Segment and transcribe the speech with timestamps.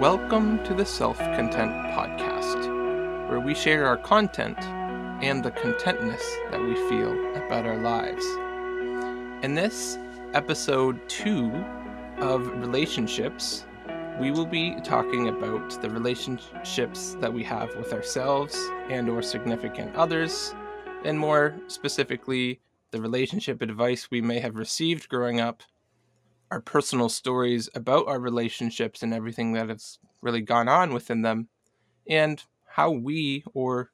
[0.00, 4.58] Welcome to the Self Content Podcast, where we share our content
[5.22, 8.24] and the contentness that we feel about our lives.
[9.44, 9.98] In this
[10.32, 11.52] episode two
[12.16, 13.66] of relationships,
[14.18, 18.58] we will be talking about the relationships that we have with ourselves
[18.88, 20.54] and or significant others,
[21.04, 22.58] and more specifically,
[22.90, 25.62] the relationship advice we may have received growing up
[26.50, 31.48] our personal stories about our relationships and everything that has really gone on within them,
[32.08, 33.90] and how we or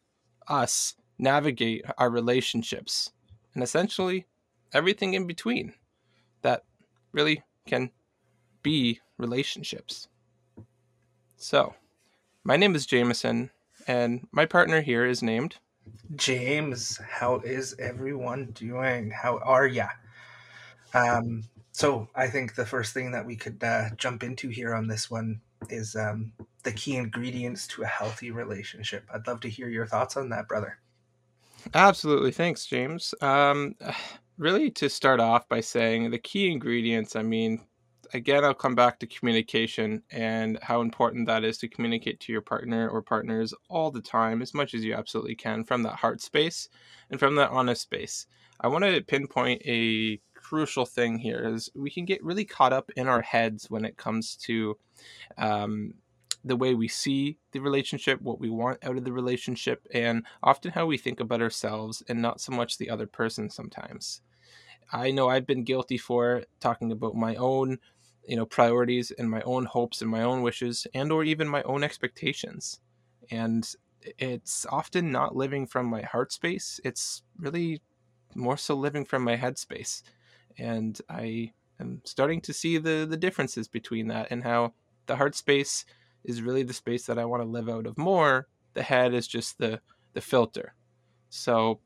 [0.49, 3.13] us navigate our relationships,
[3.55, 4.27] and essentially
[4.73, 5.75] everything in between
[6.43, 6.65] that
[7.13, 7.91] really can
[8.63, 10.09] be relationships.
[11.37, 11.75] So,
[12.45, 13.51] my name is Jameson,
[13.87, 15.57] and my partner here is named
[16.15, 16.99] James.
[16.99, 19.11] How is everyone doing?
[19.11, 19.89] How are ya?
[20.95, 21.45] Um,
[21.77, 25.11] so I think the first thing that we could uh, jump into here on this
[25.11, 29.05] one is um, the key ingredients to a healthy relationship.
[29.13, 30.79] I'd love to hear your thoughts on that, brother.
[31.75, 32.31] Absolutely.
[32.33, 33.13] Thanks, James.
[33.21, 33.75] Um,
[34.39, 37.67] really, to start off by saying the key ingredients, I mean,
[38.15, 42.41] again, I'll come back to communication and how important that is to communicate to your
[42.41, 46.23] partner or partners all the time, as much as you absolutely can, from that heart
[46.23, 46.71] space
[47.11, 48.27] and from that honest space.
[48.63, 52.89] I want to pinpoint a crucial thing here is we can get really caught up
[52.95, 54.79] in our heads when it comes to
[55.39, 55.93] um,
[56.45, 60.71] the way we see the relationship, what we want out of the relationship, and often
[60.71, 64.21] how we think about ourselves and not so much the other person sometimes.
[64.93, 67.79] I know I've been guilty for talking about my own,
[68.25, 71.65] you know, priorities and my own hopes and my own wishes and or even my
[71.65, 72.79] own expectations.
[73.33, 73.69] And
[74.17, 76.79] it's often not living from my heart space.
[76.85, 77.83] It's really
[78.37, 80.05] more so living from my head space
[80.59, 84.75] and I am starting to see the the differences between that and how
[85.07, 85.85] the heart space
[86.25, 88.49] is really the space that I want to live out of more.
[88.75, 89.81] The head is just the
[90.15, 90.75] the filter.
[91.29, 91.81] So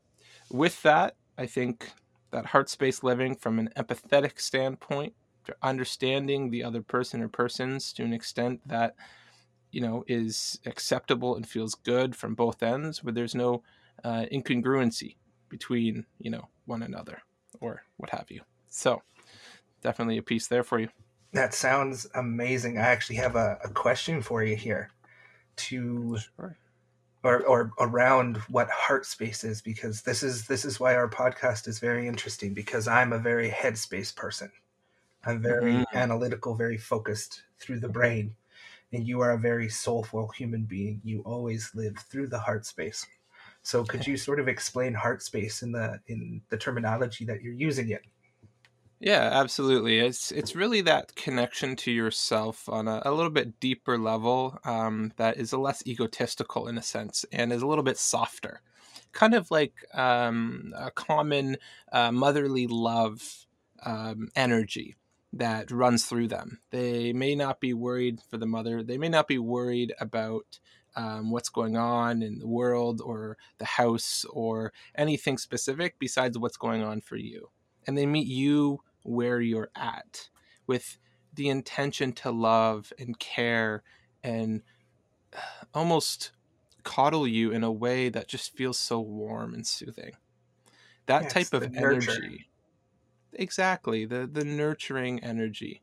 [0.50, 1.90] with that, I think
[2.30, 5.14] that heart space living from an empathetic standpoint,
[5.62, 8.94] understanding the other person or persons to an extent that
[9.72, 13.62] you know is acceptable and feels good from both ends, where there's no
[14.04, 15.16] uh, incongruency
[15.48, 17.22] between you know one another
[17.60, 18.40] or what have you.
[18.70, 19.02] So
[19.82, 20.88] definitely a piece there for you.
[21.32, 22.78] That sounds amazing.
[22.78, 24.90] I actually have a, a question for you here
[25.56, 26.56] to sure.
[27.22, 31.68] or, or around what heart space is because this is this is why our podcast
[31.68, 34.50] is very interesting because I'm a very headspace person.
[35.24, 35.96] I'm very mm-hmm.
[35.96, 38.34] analytical, very focused through the brain.
[38.92, 41.00] And you are a very soulful human being.
[41.04, 43.06] You always live through the heart space.
[43.62, 47.52] So could you sort of explain heart space in the in the terminology that you're
[47.52, 48.02] using it?
[49.00, 49.98] Yeah, absolutely.
[49.98, 55.12] It's it's really that connection to yourself on a, a little bit deeper level um,
[55.16, 58.60] that is a less egotistical in a sense and is a little bit softer,
[59.12, 61.56] kind of like um, a common
[61.92, 63.46] uh, motherly love
[63.86, 64.96] um, energy
[65.32, 66.60] that runs through them.
[66.70, 68.82] They may not be worried for the mother.
[68.82, 70.58] They may not be worried about
[70.96, 76.56] um, what's going on in the world or the house or anything specific besides what's
[76.58, 77.48] going on for you.
[77.86, 80.30] And they meet you where you're at
[80.66, 80.98] with
[81.34, 83.82] the intention to love and care
[84.22, 84.62] and
[85.74, 86.32] almost
[86.82, 90.12] coddle you in a way that just feels so warm and soothing.
[91.06, 92.48] That yes, type of energy.
[93.32, 95.82] Exactly, the the nurturing energy.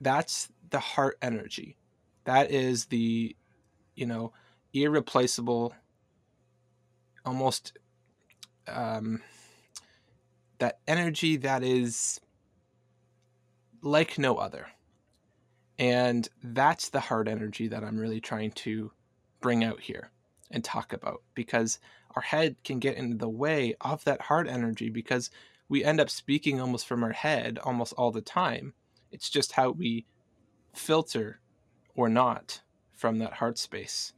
[0.00, 1.78] That's the heart energy.
[2.24, 3.36] That is the
[3.96, 4.32] you know,
[4.74, 5.74] irreplaceable
[7.24, 7.78] almost
[8.68, 9.22] um
[10.58, 12.20] that energy that is
[13.82, 14.68] like no other.
[15.78, 18.92] And that's the heart energy that I'm really trying to
[19.40, 20.10] bring out here
[20.50, 21.78] and talk about because
[22.14, 25.30] our head can get in the way of that heart energy because
[25.68, 28.74] we end up speaking almost from our head almost all the time.
[29.10, 30.06] It's just how we
[30.74, 31.40] filter
[31.94, 32.60] or not
[32.92, 34.12] from that heart space.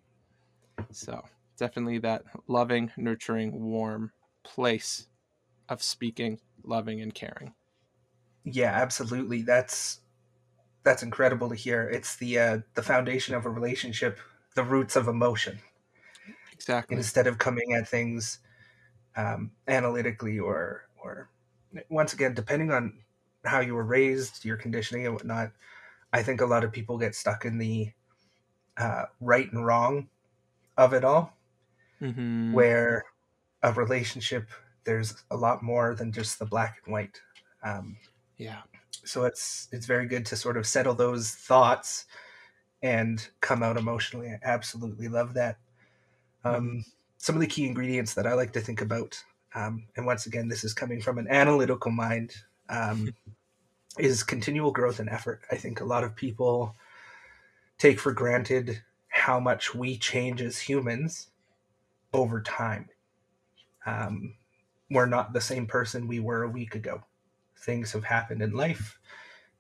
[0.91, 1.25] So,
[1.57, 4.13] definitely that loving, nurturing, warm
[4.43, 5.07] place
[5.69, 7.55] of speaking, loving, and caring.
[8.45, 9.43] Yeah, absolutely.
[9.43, 10.01] That's
[10.83, 11.89] that's incredible to hear.
[11.89, 14.19] It's the uh, the foundation of a relationship,
[14.55, 15.59] the roots of emotion.
[16.53, 16.97] Exactly.
[16.97, 18.39] Instead of coming at things
[19.17, 21.31] um, analytically or or
[21.89, 22.93] once again, depending on
[23.45, 25.51] how you were raised, your conditioning and whatnot,
[26.13, 27.91] I think a lot of people get stuck in the
[28.77, 30.09] uh, right and wrong
[30.77, 31.37] of it all,
[32.01, 32.53] mm-hmm.
[32.53, 33.05] where
[33.63, 34.49] a relationship
[34.85, 37.21] there's a lot more than just the black and white.
[37.63, 37.97] Um,
[38.39, 38.63] yeah.
[39.05, 42.07] So it's it's very good to sort of settle those thoughts
[42.83, 44.29] and come out emotionally.
[44.29, 45.57] I absolutely love that.
[46.45, 46.79] Um, mm-hmm.
[47.19, 49.23] Some of the key ingredients that I like to think about,
[49.55, 52.35] um, and once again, this is coming from an analytical mind,
[52.69, 53.15] um,
[53.99, 55.43] is continual growth and effort.
[55.51, 56.77] I think a lot of people
[57.79, 61.29] take for granted how much we change as humans
[62.13, 62.89] over time.
[63.87, 64.35] Um,
[64.91, 67.03] we're not the same person we were a week ago.
[67.65, 68.99] Things have happened in life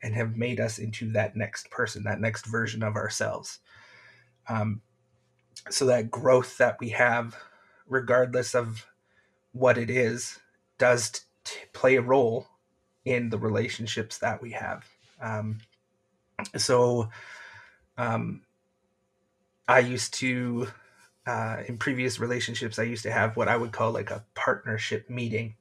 [0.02, 3.60] and have made us into that next person, that next version of ourselves.
[4.48, 4.82] Um,
[5.70, 7.36] so that growth that we have,
[7.88, 8.86] regardless of
[9.52, 10.38] what it is,
[10.78, 11.10] does
[11.44, 12.46] t- play a role
[13.04, 14.84] in the relationships that we have.
[15.20, 15.58] Um,
[16.56, 17.08] so,
[17.96, 18.42] um,
[19.66, 20.68] I used to,
[21.26, 25.08] uh, in previous relationships, I used to have what I would call like a partnership
[25.08, 25.56] meeting.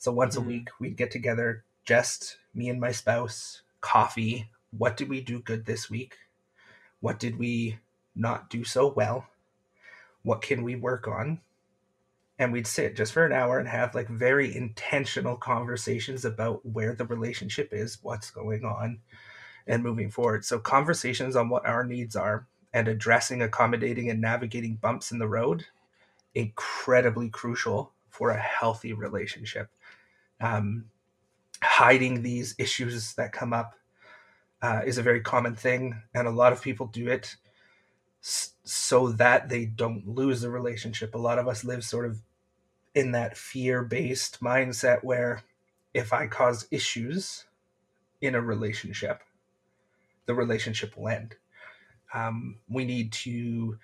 [0.00, 0.44] So once mm-hmm.
[0.44, 4.48] a week, we'd get together, just me and my spouse, coffee.
[4.70, 6.16] What did we do good this week?
[7.00, 7.78] What did we
[8.16, 9.26] not do so well?
[10.22, 11.40] What can we work on?
[12.38, 16.94] And we'd sit just for an hour and have like very intentional conversations about where
[16.94, 19.00] the relationship is, what's going on,
[19.66, 20.46] and moving forward.
[20.46, 25.28] So, conversations on what our needs are and addressing, accommodating, and navigating bumps in the
[25.28, 25.66] road
[26.34, 29.68] incredibly crucial for a healthy relationship.
[30.40, 30.86] Um,
[31.62, 33.74] hiding these issues that come up
[34.62, 37.36] uh, is a very common thing, and a lot of people do it
[38.22, 41.14] so that they don't lose the relationship.
[41.14, 42.20] A lot of us live sort of
[42.94, 45.42] in that fear based mindset where
[45.94, 47.44] if I cause issues
[48.20, 49.22] in a relationship,
[50.26, 51.36] the relationship will end.
[52.12, 53.78] Um, we need to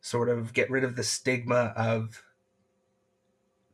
[0.00, 2.22] sort of get rid of the stigma of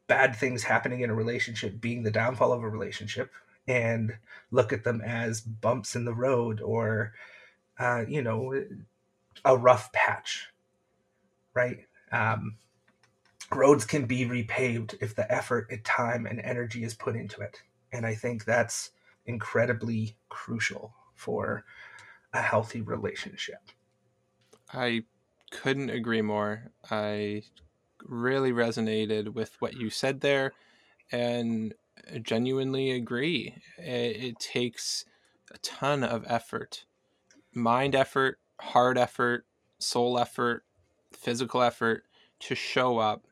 [0.06, 3.32] bad things happening in a relationship being the downfall of a relationship
[3.66, 4.16] and
[4.50, 7.12] look at them as bumps in the road or
[7.78, 8.64] uh, you know
[9.44, 10.48] a rough patch
[11.56, 11.78] right?
[12.12, 12.58] Um,
[13.52, 17.62] roads can be repaved if the effort and time and energy is put into it.
[17.92, 18.90] And i think that's
[19.24, 21.64] incredibly crucial for
[22.32, 23.60] a healthy relationship.
[24.72, 25.04] I
[25.50, 26.70] couldn't agree more.
[26.90, 27.42] I
[28.08, 30.52] really resonated with what you said there
[31.10, 31.74] and
[32.22, 33.54] genuinely agree.
[33.78, 35.04] It, it, takes
[35.52, 36.84] a ton of effort
[37.54, 39.46] mind effort, heart effort,
[39.78, 40.64] soul effort,
[41.12, 42.04] physical effort
[42.38, 43.26] to show up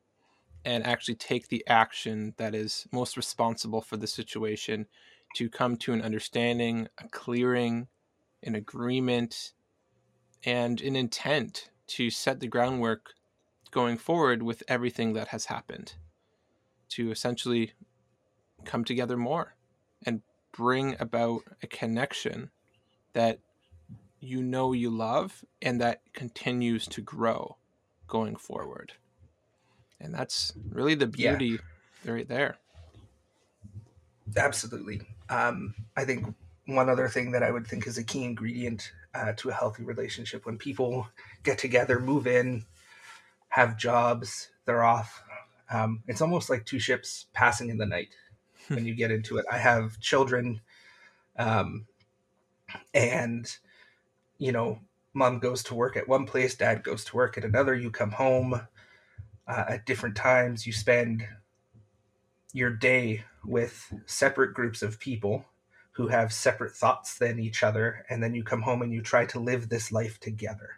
[0.64, 4.86] and actually take the action that is most responsible for the situation
[5.36, 7.86] to come to an understanding, a clearing,
[8.42, 9.52] an agreement,
[10.44, 13.12] and an intent to set the groundwork
[13.74, 15.94] going forward with everything that has happened
[16.88, 17.72] to essentially
[18.64, 19.56] come together more
[20.06, 20.22] and
[20.52, 22.50] bring about a connection
[23.14, 23.40] that
[24.20, 27.56] you know you love and that continues to grow
[28.06, 28.92] going forward.
[30.00, 31.58] And that's really the beauty
[32.04, 32.12] yeah.
[32.12, 32.58] right there.
[34.36, 35.02] Absolutely.
[35.28, 36.32] Um, I think
[36.66, 39.82] one other thing that I would think is a key ingredient uh, to a healthy
[39.82, 41.08] relationship when people
[41.42, 42.64] get together, move in,
[43.54, 45.22] have jobs, they're off.
[45.70, 48.08] Um, it's almost like two ships passing in the night
[48.66, 49.46] when you get into it.
[49.48, 50.60] I have children,
[51.38, 51.86] um,
[52.92, 53.48] and
[54.38, 54.80] you know,
[55.12, 57.76] mom goes to work at one place, dad goes to work at another.
[57.76, 58.54] You come home
[59.46, 60.66] uh, at different times.
[60.66, 61.24] You spend
[62.52, 65.44] your day with separate groups of people
[65.92, 69.24] who have separate thoughts than each other, and then you come home and you try
[69.26, 70.70] to live this life together,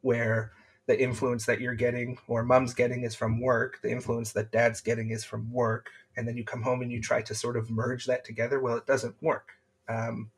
[0.00, 0.50] where
[0.86, 4.80] the influence that you're getting or mom's getting is from work the influence that dad's
[4.80, 7.70] getting is from work and then you come home and you try to sort of
[7.70, 9.52] merge that together well it doesn't work
[9.88, 10.30] um,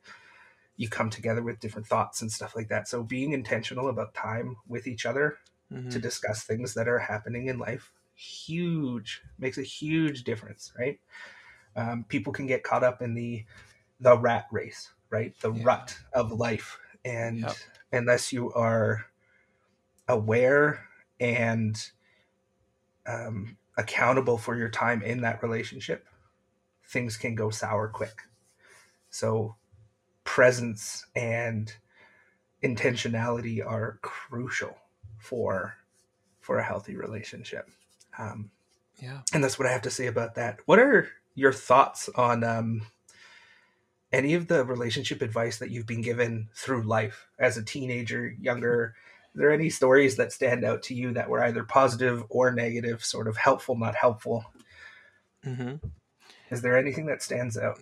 [0.76, 4.56] you come together with different thoughts and stuff like that so being intentional about time
[4.68, 5.38] with each other
[5.72, 5.88] mm-hmm.
[5.88, 11.00] to discuss things that are happening in life huge makes a huge difference right
[11.76, 13.44] um, people can get caught up in the
[14.00, 15.62] the rat race right the yeah.
[15.64, 17.54] rut of life and yep.
[17.92, 19.06] unless you are
[20.08, 20.84] aware
[21.20, 21.76] and
[23.06, 26.06] um, accountable for your time in that relationship,
[26.84, 28.22] things can go sour quick.
[29.10, 29.56] So,
[30.24, 31.72] presence and
[32.62, 34.76] intentionality are crucial
[35.18, 35.76] for
[36.40, 37.68] for a healthy relationship.
[38.18, 38.50] Um,
[39.00, 40.58] yeah, and that's what I have to say about that.
[40.66, 42.82] What are your thoughts on um,
[44.12, 48.94] any of the relationship advice that you've been given through life as a teenager, younger?
[49.36, 53.28] There any stories that stand out to you that were either positive or negative, sort
[53.28, 54.44] of helpful, not helpful?
[55.44, 55.86] Mm-hmm.
[56.50, 57.78] Is there anything that stands out?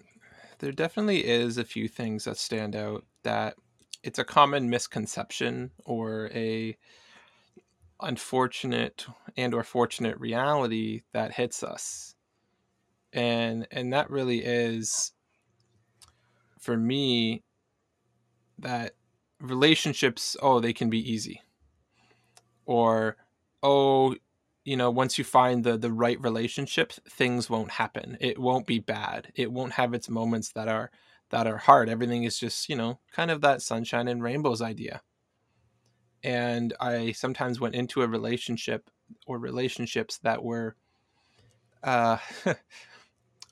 [0.58, 3.56] There definitely is a few things that stand out that
[4.02, 6.76] it's a common misconception or a
[8.00, 9.06] unfortunate
[9.36, 12.14] and or fortunate reality that hits us
[13.12, 15.12] and and that really is
[16.58, 17.42] for me
[18.58, 18.92] that
[19.40, 21.40] relationships oh they can be easy
[22.66, 23.16] or
[23.62, 24.14] oh
[24.64, 28.16] you know once you find the the right relationship things won't happen.
[28.20, 29.32] It won't be bad.
[29.34, 30.90] It won't have its moments that are
[31.30, 31.88] that are hard.
[31.88, 35.02] Everything is just you know kind of that sunshine and rainbows idea.
[36.22, 38.88] And I sometimes went into a relationship
[39.26, 40.76] or relationships that were
[41.82, 42.16] uh,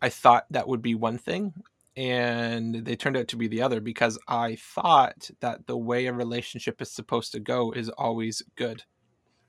[0.03, 1.53] I thought that would be one thing
[1.97, 6.13] and they turned out to be the other because I thought that the way a
[6.13, 8.85] relationship is supposed to go is always good.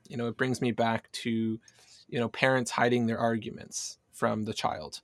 [0.08, 1.58] You know, it brings me back to,
[2.08, 5.00] you know, parents hiding their arguments from the child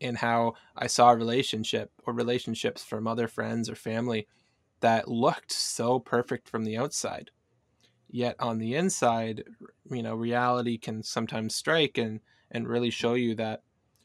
[0.00, 4.26] and how I saw a relationship or relationships from other friends or family
[4.80, 7.30] that looked so perfect from the outside.
[8.10, 9.44] Yet on the inside
[9.90, 12.20] you know reality can sometimes strike and
[12.50, 13.62] and really show you that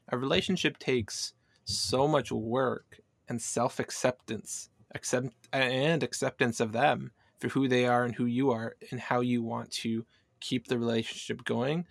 [0.09, 1.33] a relationship takes
[1.65, 8.15] so much work and self-acceptance accept and acceptance of them for who they are and
[8.15, 10.05] who you are and how you want to
[10.39, 11.85] keep the relationship going.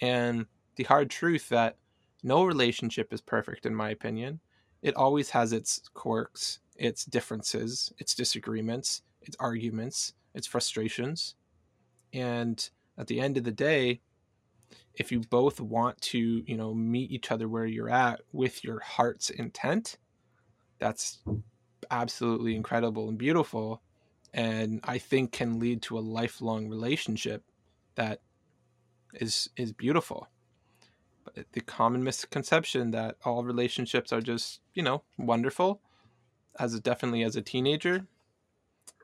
[0.00, 1.76] And the hard truth that
[2.22, 4.40] no relationship is perfect in my opinion.
[4.82, 11.34] It always has its quirks its differences its disagreements its arguments its frustrations.
[12.12, 14.00] And at the end of the day
[14.98, 18.80] if you both want to you know meet each other where you're at with your
[18.80, 19.96] heart's intent
[20.78, 21.20] that's
[21.90, 23.80] absolutely incredible and beautiful
[24.34, 27.42] and i think can lead to a lifelong relationship
[27.98, 28.20] that
[29.14, 30.28] is is beautiful
[31.24, 35.80] but the common misconception that all relationships are just you know wonderful
[36.58, 38.06] as a, definitely as a teenager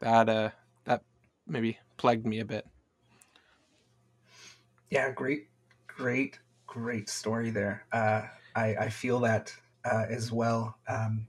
[0.01, 0.51] that uh
[0.85, 1.03] that
[1.47, 2.67] maybe plagued me a bit
[4.95, 5.49] yeah, great,
[5.89, 7.85] great, great story there.
[7.93, 8.23] Uh,
[8.55, 9.53] I, I feel that
[9.85, 10.79] uh, as well.
[10.89, 11.27] Um,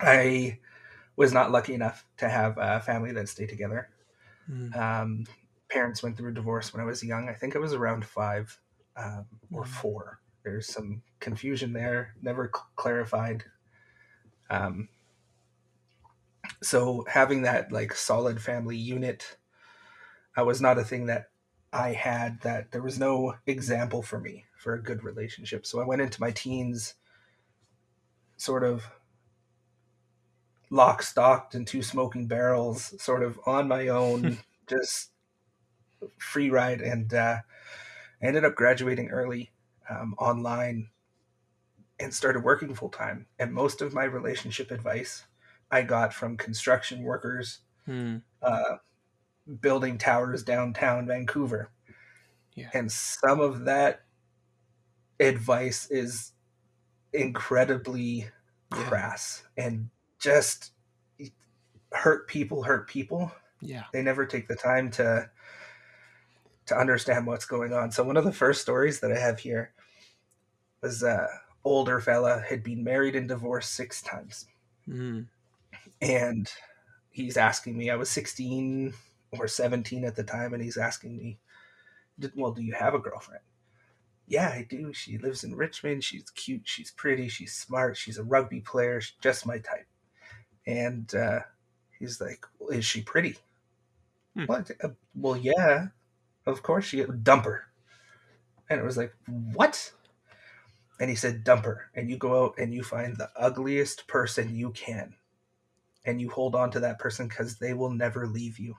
[0.00, 0.58] I
[1.16, 3.90] was not lucky enough to have a family that stayed together.
[4.50, 4.74] Mm.
[4.74, 5.24] Um,
[5.72, 7.28] parents went through a divorce when I was young.
[7.30, 8.58] I think I was around five
[8.96, 9.68] um, or mm.
[9.68, 10.20] four.
[10.44, 13.44] There's some confusion there, never cl- clarified.
[14.50, 14.88] Um,
[16.62, 19.38] so having that like solid family unit
[20.38, 21.30] uh, was not a thing that
[21.72, 25.64] I had that there was no example for me for a good relationship.
[25.64, 26.94] So I went into my teens
[28.36, 28.84] sort of
[30.68, 34.38] lock stocked and two smoking barrels, sort of on my own,
[34.68, 35.11] just
[36.18, 37.38] free ride, and uh,
[38.20, 39.50] ended up graduating early
[39.88, 40.88] um, online
[42.00, 43.26] and started working full time.
[43.38, 45.24] And most of my relationship advice
[45.70, 47.60] I got from construction workers.
[47.86, 48.18] Hmm.
[48.40, 48.76] Uh,
[49.60, 51.70] building towers downtown Vancouver.
[52.54, 52.68] Yeah.
[52.72, 54.02] And some of that
[55.18, 56.32] advice is
[57.12, 58.28] incredibly
[58.74, 58.82] yeah.
[58.84, 60.72] crass and just
[61.92, 63.32] hurt people hurt people.
[63.60, 63.84] Yeah.
[63.92, 65.30] They never take the time to
[66.66, 67.90] to understand what's going on.
[67.90, 69.72] So one of the first stories that I have here
[70.80, 71.28] was a
[71.64, 74.46] older fella had been married and divorced six times.
[74.88, 75.26] Mm.
[76.00, 76.52] And
[77.10, 78.92] he's asking me, I was 16
[79.38, 81.38] or 17 at the time, and he's asking me,
[82.34, 83.42] Well, do you have a girlfriend?
[84.26, 84.92] Yeah, I do.
[84.92, 86.04] She lives in Richmond.
[86.04, 86.62] She's cute.
[86.64, 87.28] She's pretty.
[87.28, 87.96] She's smart.
[87.96, 89.00] She's a rugby player.
[89.00, 89.86] She's just my type.
[90.66, 91.40] And uh,
[91.98, 93.36] he's like, well, Is she pretty?
[94.36, 94.44] Hmm.
[94.44, 94.70] What?
[94.82, 95.88] Uh, well, yeah,
[96.46, 97.64] of course she dump her.
[98.68, 99.92] And it was like, What?
[101.02, 101.78] And he said, dumper.
[101.96, 105.14] And you go out and you find the ugliest person you can.
[106.04, 108.76] And you hold on to that person because they will never leave you.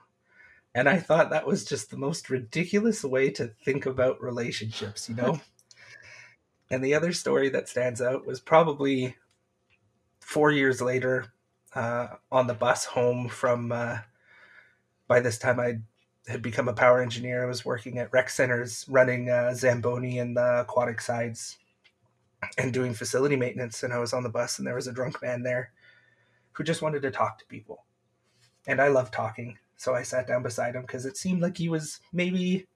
[0.74, 5.14] And I thought that was just the most ridiculous way to think about relationships, you
[5.14, 5.38] know?
[6.70, 9.16] and the other story that stands out was probably
[10.20, 11.26] four years later
[11.74, 13.98] uh, on the bus home from, uh,
[15.08, 15.80] by this time I
[16.26, 17.42] had become a power engineer.
[17.42, 21.58] I was working at rec centers running uh, Zamboni and the aquatic sides
[22.58, 23.82] and doing facility maintenance.
[23.82, 25.72] And I was on the bus and there was a drunk man there
[26.52, 27.84] who just wanted to talk to people.
[28.66, 29.58] And I love talking.
[29.76, 32.66] So I sat down beside him because it seemed like he was maybe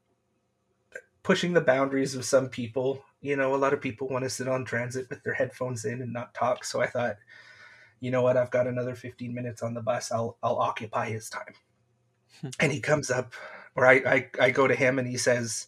[1.23, 3.03] pushing the boundaries of some people.
[3.21, 6.03] You know, a lot of people want to sit on transit with their headphones in
[6.03, 6.65] and not talk.
[6.65, 7.17] So I thought,
[8.01, 10.13] you know what, I've got another 15 minutes on the bus.
[10.13, 11.55] I'll I'll occupy his time.
[12.61, 13.33] And he comes up,
[13.75, 15.67] or I, I I go to him and he says,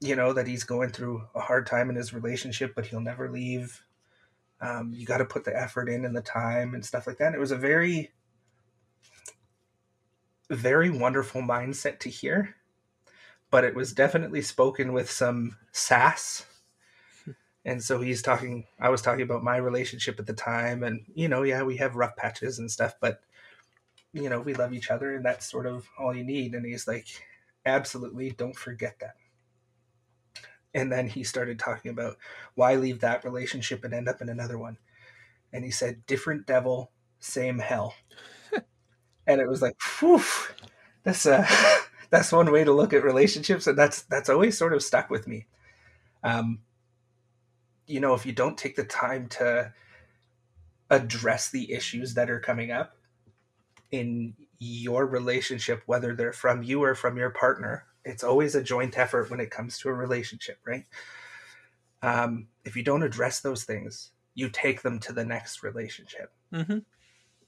[0.00, 3.30] you know, that he's going through a hard time in his relationship, but he'll never
[3.30, 3.82] leave.
[4.60, 7.26] Um, you got to put the effort in and the time and stuff like that.
[7.26, 8.12] And it was a very
[10.50, 12.56] very wonderful mindset to hear,
[13.50, 16.46] but it was definitely spoken with some sass.
[17.64, 20.82] And so he's talking, I was talking about my relationship at the time.
[20.82, 23.20] And, you know, yeah, we have rough patches and stuff, but,
[24.12, 26.54] you know, we love each other and that's sort of all you need.
[26.54, 27.06] And he's like,
[27.66, 29.14] absolutely don't forget that.
[30.74, 32.16] And then he started talking about
[32.54, 34.78] why leave that relationship and end up in another one.
[35.52, 37.94] And he said, different devil, same hell.
[39.26, 40.22] and it was like, whew,
[41.02, 41.46] that's a,
[42.10, 43.66] that's one way to look at relationships.
[43.66, 45.46] And that's, that's always sort of stuck with me.
[46.22, 46.60] Um,
[47.86, 49.72] you know, if you don't take the time to
[50.90, 52.97] address the issues that are coming up
[53.90, 58.98] in your relationship, whether they're from you or from your partner, it's always a joint
[58.98, 60.86] effort when it comes to a relationship, right?
[62.02, 66.78] Um, if you don't address those things, you take them to the next relationship, mm-hmm.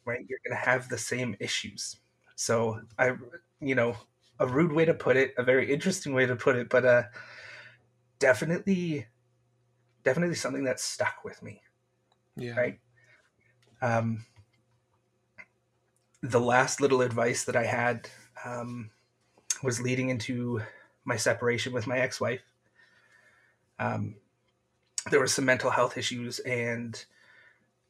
[0.04, 0.26] right?
[0.28, 1.96] You're going to have the same issues.
[2.34, 3.12] So I,
[3.60, 3.96] you know,
[4.38, 7.02] a rude way to put it, a very interesting way to put it, but uh,
[8.18, 9.06] definitely,
[10.02, 11.60] definitely something that stuck with me.
[12.36, 12.58] Yeah.
[12.58, 12.78] Right.
[13.82, 14.24] Um,
[16.22, 18.08] the last little advice that I had
[18.44, 18.90] um,
[19.62, 20.60] was leading into
[21.04, 22.42] my separation with my ex-wife.
[23.78, 24.16] Um,
[25.10, 27.02] there were some mental health issues and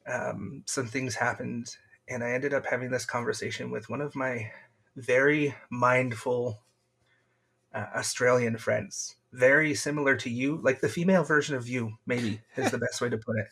[0.07, 1.75] um, some things happened,
[2.07, 4.51] and I ended up having this conversation with one of my
[4.95, 6.61] very mindful
[7.73, 12.71] uh, Australian friends, very similar to you, like the female version of you, maybe is
[12.71, 13.47] the best way to put it.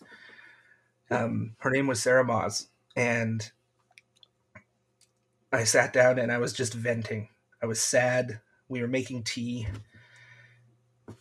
[1.12, 3.50] Um, her name was Sarah Moz, and
[5.52, 7.30] I sat down and I was just venting.
[7.62, 8.40] I was sad.
[8.68, 9.68] We were making tea.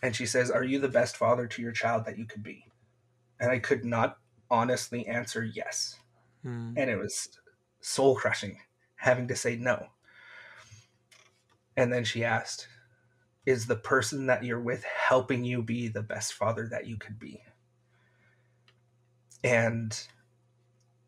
[0.03, 2.65] And she says, Are you the best father to your child that you could be?
[3.41, 4.19] And I could not
[4.51, 5.97] honestly answer yes.
[6.43, 6.75] Hmm.
[6.77, 7.29] And it was
[7.81, 8.59] soul crushing
[8.97, 9.87] having to say no.
[11.77, 12.69] And then she asked,
[13.47, 17.19] Is the person that you're with helping you be the best father that you could
[17.19, 17.41] be?
[19.43, 19.99] And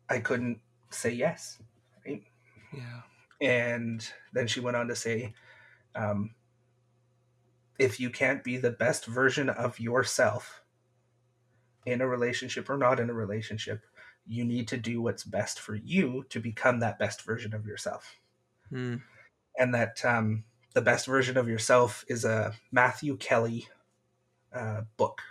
[0.09, 1.61] I couldn't say yes.
[2.05, 2.23] Right?
[2.73, 3.01] Yeah.
[3.41, 5.33] And then she went on to say,
[5.95, 6.35] um,
[7.79, 10.61] if you can't be the best version of yourself
[11.85, 13.83] in a relationship or not in a relationship,
[14.27, 18.19] you need to do what's best for you to become that best version of yourself.
[18.69, 18.97] Hmm.
[19.57, 23.67] And that um, the best version of yourself is a Matthew Kelly
[24.53, 25.21] uh, book.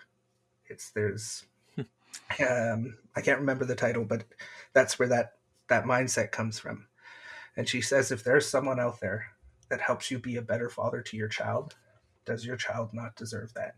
[0.68, 1.44] It's there's
[1.78, 4.24] um, I can't remember the title, but
[4.72, 5.34] that's where that
[5.68, 6.86] that mindset comes from.
[7.56, 9.26] And she says, if there's someone out there
[9.68, 11.76] that helps you be a better father to your child,
[12.24, 13.74] does your child not deserve that?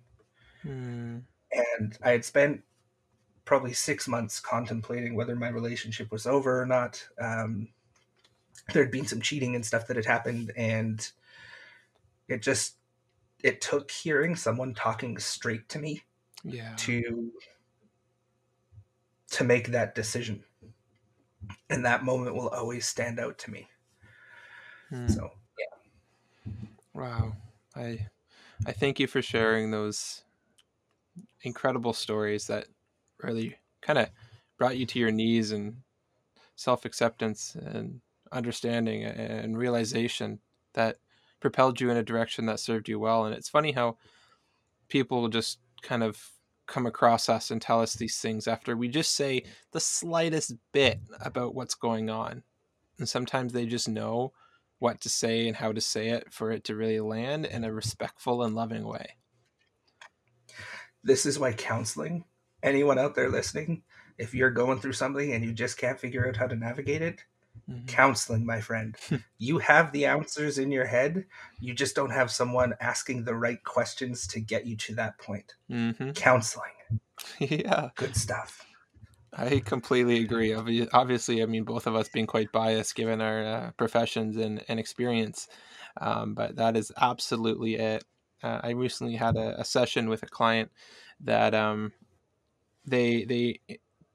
[0.62, 1.18] Hmm.
[1.52, 2.62] And I had spent
[3.44, 7.06] probably six months contemplating whether my relationship was over or not.
[7.20, 7.68] Um,
[8.72, 11.10] there had been some cheating and stuff that had happened, and
[12.28, 12.76] it just
[13.42, 16.02] it took hearing someone talking straight to me
[16.44, 16.74] Yeah.
[16.78, 17.32] to
[19.30, 20.44] to make that decision
[21.70, 23.68] and that moment will always stand out to me
[24.90, 25.16] Hmm.
[25.16, 25.82] so yeah
[26.94, 27.36] Wow.
[27.74, 28.08] I
[28.66, 30.24] I thank you for sharing those
[31.42, 32.68] incredible stories that
[33.22, 34.10] really kind of
[34.58, 35.82] brought you to your knees and
[36.56, 38.02] self-acceptance and
[38.32, 40.40] understanding and realization
[40.74, 40.98] that
[41.40, 43.98] propelled you in a direction that served you well and it's funny how
[44.88, 46.32] people just kind of
[46.66, 51.00] come across us and tell us these things after we just say the slightest bit
[51.20, 52.42] about what's going on
[52.98, 54.32] and sometimes they just know
[54.78, 57.72] what to say and how to say it for it to really land in a
[57.72, 59.16] respectful and loving way.
[61.04, 62.24] this is why counseling
[62.62, 63.82] anyone out there listening
[64.18, 67.24] if you're going through something and you just can't figure out how to navigate it
[67.66, 67.86] Mhm.
[67.86, 68.96] counseling my friend
[69.38, 71.26] you have the answers in your head
[71.60, 75.56] you just don't have someone asking the right questions to get you to that point
[75.68, 76.12] Mhm.
[76.14, 76.72] counseling
[77.38, 78.66] yeah, good stuff
[79.34, 80.52] I completely agree.
[80.92, 84.78] Obviously, I mean, both of us being quite biased given our uh, professions and, and
[84.78, 85.48] experience,
[86.00, 88.04] um, but that is absolutely it.
[88.42, 90.70] Uh, I recently had a, a session with a client
[91.20, 91.92] that um,
[92.86, 93.60] they they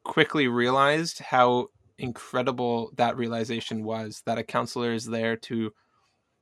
[0.03, 4.21] quickly realized how incredible that realization was.
[4.25, 5.73] That a counselor is there to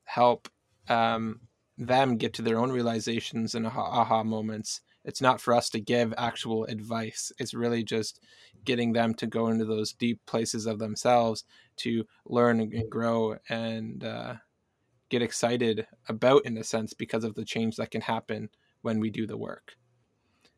[0.04, 0.50] help
[0.88, 1.41] um,
[1.78, 4.82] them get to their own realizations and aha, aha moments.
[5.04, 7.32] It's not for us to give actual advice.
[7.38, 8.20] It's really just
[8.63, 11.44] getting them to go into those deep places of themselves
[11.78, 14.36] to learn and grow and uh,
[15.10, 18.50] get excited about, in a sense, because of the change that can happen
[18.82, 19.76] when we do the work.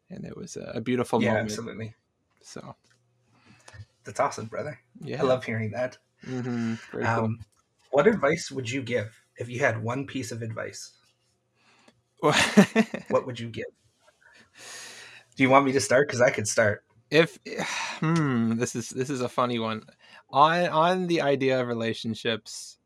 [0.10, 1.52] And it was a, a beautiful yeah moment.
[1.52, 1.96] absolutely
[2.42, 2.76] So,
[4.08, 5.22] that's awesome brother yeah.
[5.22, 7.26] i love hearing that hmm Very cool.
[7.26, 7.39] Um,
[7.91, 10.93] what advice would you give if you had one piece of advice?
[12.20, 13.65] what would you give?
[15.36, 16.08] Do you want me to start?
[16.08, 16.84] Because I could start.
[17.10, 17.38] If
[18.00, 19.84] hmm, this is this is a funny one.
[20.30, 22.78] On on the idea of relationships,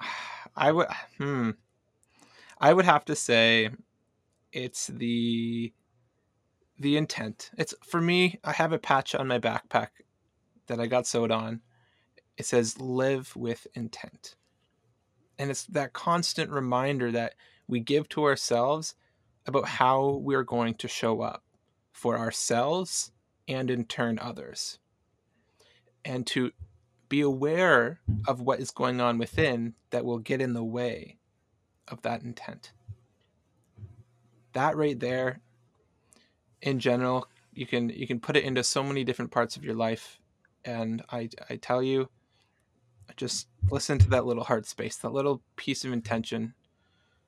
[0.56, 0.88] I would
[1.18, 1.50] hmm,
[2.58, 3.70] I would have to say
[4.52, 5.72] it's the
[6.78, 7.50] the intent.
[7.56, 8.38] It's for me.
[8.44, 9.88] I have a patch on my backpack
[10.66, 11.62] that I got sewed on.
[12.36, 14.36] It says "Live with intent,"
[15.38, 17.34] and it's that constant reminder that
[17.66, 18.94] we give to ourselves
[19.46, 21.44] about how we're going to show up
[21.92, 23.12] for ourselves
[23.48, 24.78] and in turn others,
[26.04, 26.50] and to
[27.08, 31.16] be aware of what is going on within that will get in the way
[31.88, 32.72] of that intent.
[34.52, 35.40] That right there
[36.62, 39.74] in general you can you can put it into so many different parts of your
[39.74, 40.20] life.
[40.64, 42.08] And i i tell you
[43.16, 46.54] just listen to that little heart space that little piece of intention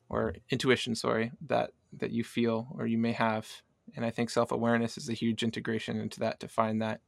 [0.09, 3.63] or intuition sorry that that you feel or you may have.
[3.97, 7.01] And i think self-awareness is a huge integration into that to find that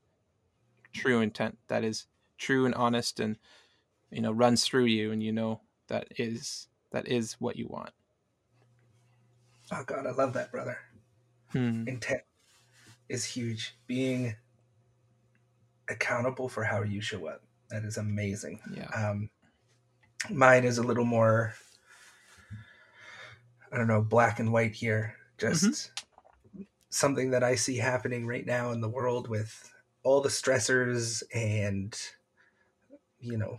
[0.92, 2.06] true intent that is
[2.38, 3.37] true and honest and
[4.11, 7.90] you know runs through you and you know that is that is what you want.
[9.72, 10.78] Oh god i love that brother
[11.52, 11.86] hmm.
[11.86, 12.22] intent
[13.08, 13.76] is huge.
[13.86, 14.36] Being
[15.88, 17.42] accountable for how you show up.
[17.68, 18.60] That is amazing.
[18.72, 18.88] Yeah.
[18.94, 19.30] Um,
[20.30, 21.54] mine is a little more,
[23.72, 25.16] I don't know, black and white here.
[25.38, 26.62] Just mm-hmm.
[26.88, 31.98] something that I see happening right now in the world with all the stressors and,
[33.20, 33.58] you know,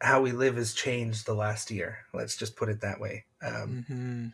[0.00, 1.98] how we live has changed the last year.
[2.14, 3.24] Let's just put it that way.
[3.42, 4.26] Um, mm-hmm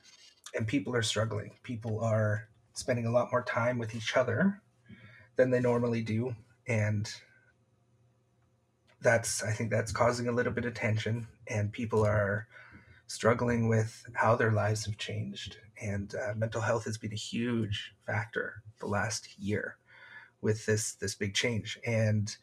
[0.54, 1.52] and people are struggling.
[1.62, 4.60] People are spending a lot more time with each other
[5.36, 6.34] than they normally do,
[6.66, 7.12] and
[9.00, 12.46] that's I think that's causing a little bit of tension, and people are
[13.06, 15.58] struggling with how their lives have changed.
[15.80, 19.76] And uh, mental health has been a huge factor the last year
[20.40, 22.34] with this this big change, and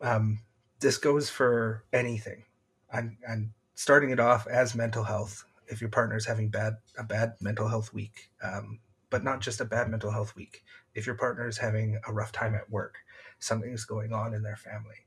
[0.00, 0.40] um,
[0.80, 2.44] this goes for anything.
[2.92, 7.04] I'm, I'm starting it off as mental health if your partner is having bad a
[7.04, 10.64] bad mental health week, um, but not just a bad mental health week.
[10.94, 12.96] If your partner is having a rough time at work,
[13.38, 15.06] something's going on in their family,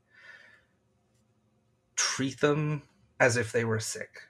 [1.96, 2.82] treat them
[3.20, 4.22] as if they were sick.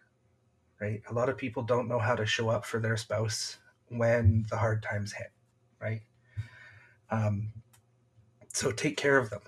[0.81, 1.03] Right?
[1.09, 3.59] A lot of people don't know how to show up for their spouse
[3.89, 5.33] when the hard times hit.
[5.81, 6.03] Right?
[7.11, 7.53] Um,
[8.53, 9.43] so take care of them.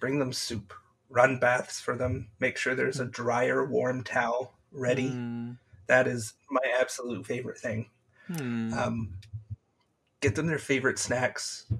[0.00, 0.72] Bring them soup.
[1.10, 2.28] Run baths for them.
[2.40, 5.10] Make sure there's a dryer, warm towel ready.
[5.10, 7.90] Mm that is my absolute favorite thing.
[8.26, 8.72] Hmm.
[8.72, 9.14] Um,
[10.20, 11.70] get them their favorite snacks,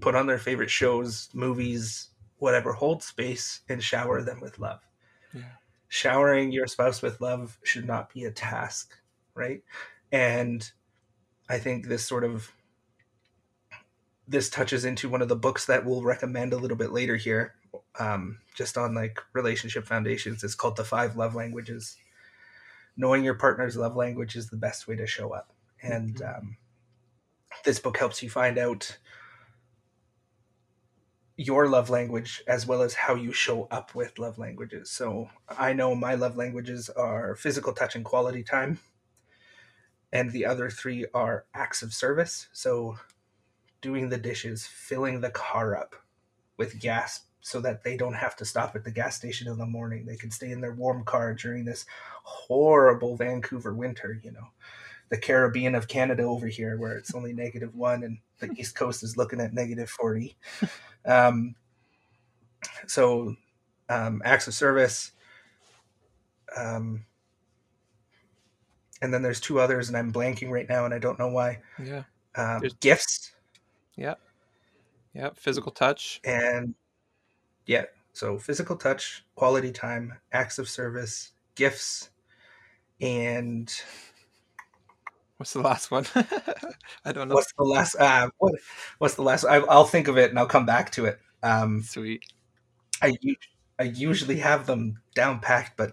[0.00, 2.72] put on their favorite shows, movies, whatever.
[2.72, 4.80] Hold space and shower them with love.
[5.32, 5.42] Yeah.
[5.88, 8.96] Showering your spouse with love should not be a task,
[9.34, 9.62] right?
[10.10, 10.68] And
[11.48, 12.50] I think this sort of
[14.28, 17.54] this touches into one of the books that we'll recommend a little bit later here,
[18.00, 20.42] um, just on like relationship foundations.
[20.42, 21.96] It's called the Five Love Languages
[22.96, 25.52] knowing your partner's love language is the best way to show up.
[25.82, 26.38] And mm-hmm.
[26.38, 26.56] um,
[27.64, 28.98] this book helps you find out
[31.36, 34.90] your love language as well as how you show up with love languages.
[34.90, 38.78] So I know my love languages are physical touch and quality time.
[40.12, 42.48] And the other three are acts of service.
[42.52, 42.96] So
[43.82, 45.94] doing the dishes, filling the car up
[46.56, 49.64] with gas so that they don't have to stop at the gas station in the
[49.64, 50.04] morning.
[50.04, 51.86] They can stay in their warm car during this
[52.24, 54.48] horrible Vancouver winter, you know.
[55.10, 59.04] The Caribbean of Canada over here, where it's only negative one, and the East Coast
[59.04, 60.36] is looking at negative 40.
[61.08, 61.54] Um,
[62.88, 63.36] so,
[63.88, 65.12] um, acts of service.
[66.56, 67.04] Um,
[69.00, 71.60] and then there's two others, and I'm blanking right now, and I don't know why.
[71.80, 72.02] Yeah.
[72.34, 73.30] Um, gifts.
[73.94, 74.18] Yep.
[75.14, 75.36] Yep.
[75.36, 76.20] Physical touch.
[76.24, 76.74] And
[77.66, 77.84] yeah.
[78.12, 82.10] So physical touch, quality time, acts of service, gifts,
[83.00, 83.70] and
[85.36, 86.06] what's the last one?
[87.04, 87.34] I don't know.
[87.34, 87.96] What's the last?
[87.96, 88.54] Uh, what?
[88.98, 89.44] What's the last?
[89.44, 91.20] I, will think of it and I'll come back to it.
[91.42, 92.22] Um, Sweet.
[93.02, 93.14] I
[93.78, 95.92] I usually have them down packed, but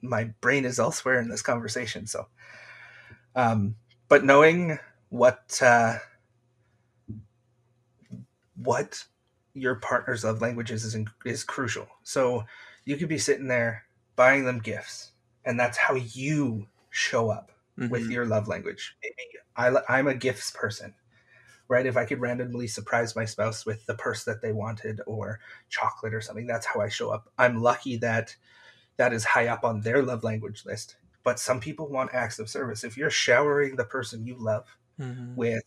[0.00, 2.06] my brain is elsewhere in this conversation.
[2.06, 2.28] So,
[3.34, 3.74] um,
[4.08, 5.98] but knowing what uh,
[8.54, 9.04] what
[9.54, 11.86] your partner's love languages is is crucial.
[12.02, 12.44] So
[12.84, 13.84] you could be sitting there
[14.16, 15.12] buying them gifts,
[15.44, 17.90] and that's how you show up mm-hmm.
[17.90, 18.96] with your love language.
[19.02, 19.14] Maybe
[19.56, 20.94] I, I'm a gifts person,
[21.68, 21.86] right?
[21.86, 26.14] If I could randomly surprise my spouse with the purse that they wanted or chocolate
[26.14, 27.30] or something, that's how I show up.
[27.38, 28.36] I'm lucky that
[28.96, 30.96] that is high up on their love language list.
[31.22, 32.84] But some people want acts of service.
[32.84, 35.36] If you're showering the person you love mm-hmm.
[35.36, 35.64] with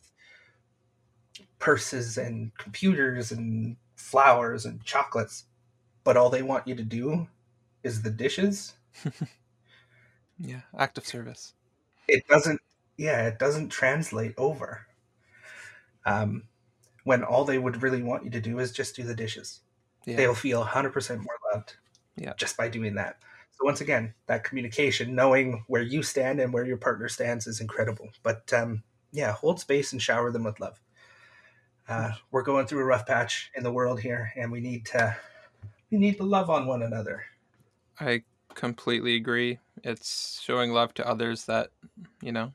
[1.60, 5.46] purses and computers and flowers and chocolates,
[6.04, 7.28] but all they want you to do
[7.84, 8.74] is the dishes.
[10.40, 11.54] yeah, act of service.
[12.08, 12.62] It doesn't
[12.98, 14.88] yeah, it doesn't translate over.
[16.06, 16.44] Um,
[17.04, 19.62] when all they would really want you to do is just do the dishes.
[20.06, 20.18] Yeah.
[20.18, 21.76] They'll feel 100% more loved
[22.16, 22.34] yeah.
[22.38, 23.18] just by doing that.
[23.52, 27.62] So once again, that communication, knowing where you stand and where your partner stands is
[27.62, 28.10] incredible.
[28.24, 30.80] But um, yeah, hold space and shower them with love.
[31.88, 35.16] Uh, we're going through a rough patch in the world here, and we need to
[35.92, 37.24] we need to love on one another.
[38.00, 38.24] I
[38.54, 39.60] completely agree.
[39.84, 41.70] It's showing love to others that
[42.22, 42.54] you know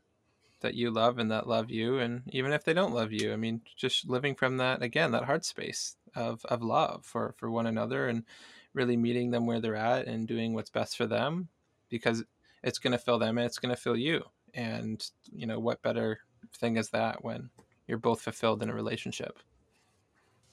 [0.63, 3.37] that you love and that love you and even if they don't love you i
[3.37, 7.67] mean just living from that again that heart space of of love for for one
[7.67, 8.25] another and
[8.73, 11.49] really meeting them where they're at and doing what's best for them
[11.89, 12.25] because
[12.63, 14.23] it's going to fill them and it's going to fill you
[14.55, 16.21] and you know what better
[16.57, 17.51] thing is that when
[17.93, 19.39] you're both fulfilled in a relationship.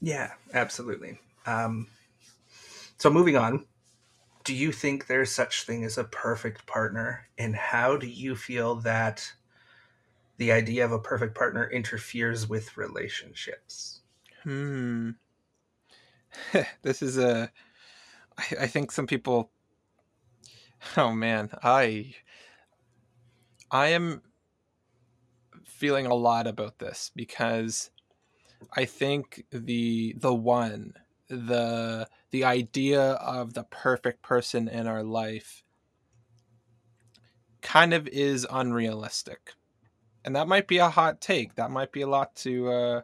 [0.02, 1.18] Yeah absolutely.
[1.46, 1.88] Um
[2.98, 3.66] so moving on
[4.44, 7.28] do you think there's such thing as a perfect partner?
[7.38, 9.32] And how do you feel that
[10.38, 14.02] the idea of a perfect partner interferes with relationships?
[14.44, 15.12] Hmm.
[16.82, 17.52] This is a
[18.38, 19.52] I, I think some people
[20.98, 22.16] oh man i
[23.72, 24.22] i am
[25.80, 27.90] feeling a lot about this because
[28.76, 30.94] i think the the one
[31.30, 35.64] the the idea of the perfect person in our life
[37.62, 39.54] kind of is unrealistic.
[40.26, 41.56] And that might be a hot take.
[41.56, 43.02] That might be a lot to uh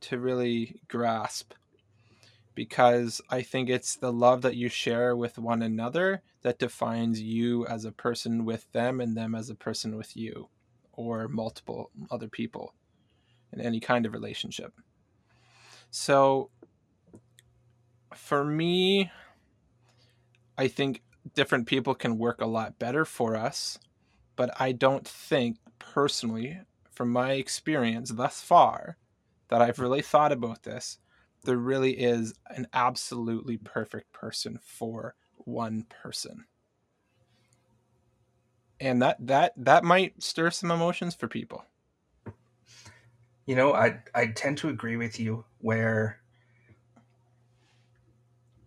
[0.00, 1.52] to really grasp
[2.54, 7.66] because I think it's the love that you share with one another that defines you
[7.66, 10.48] as a person with them and them as a person with you
[10.96, 12.74] or multiple other people
[13.52, 14.72] in any kind of relationship.
[15.90, 16.50] So
[18.14, 19.10] for me,
[20.58, 21.02] I think
[21.34, 23.78] different people can work a lot better for us,
[24.36, 28.96] but I don't think personally, from my experience thus far,
[29.48, 30.98] that I've really thought about this
[31.46, 36.44] there really is an absolutely perfect person for one person
[38.80, 41.64] and that that that might stir some emotions for people
[43.46, 46.20] you know i i tend to agree with you where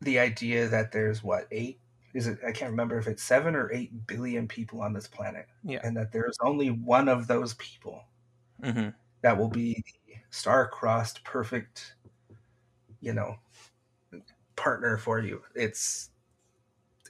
[0.02, 1.80] the idea that there's what eight
[2.14, 5.46] is it i can't remember if it's seven or eight billion people on this planet
[5.64, 8.04] yeah and that there's only one of those people
[8.64, 8.90] mm-hmm.
[9.22, 11.96] that will be the star-crossed perfect
[13.02, 13.36] you know
[14.56, 16.10] partner for you it's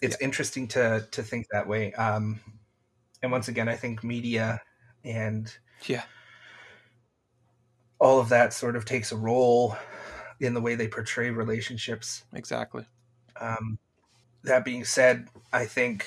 [0.02, 0.26] it's yeah.
[0.26, 2.40] interesting to to think that way um
[3.22, 4.62] and once again i think media
[5.04, 6.04] and yeah
[8.00, 9.76] all of that sort of takes a role
[10.40, 12.86] in the way they portray relationships exactly
[13.40, 13.78] um
[14.44, 16.06] that being said i think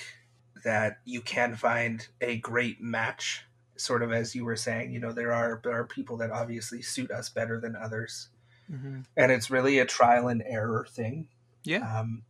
[0.65, 3.45] that you can find a great match
[3.77, 6.81] sort of as you were saying you know there are there are people that obviously
[6.81, 8.29] suit us better than others
[8.73, 9.01] mm-hmm.
[9.17, 11.29] and it's really a trial and error thing.
[11.65, 12.01] Yeah.
[12.01, 12.23] Um,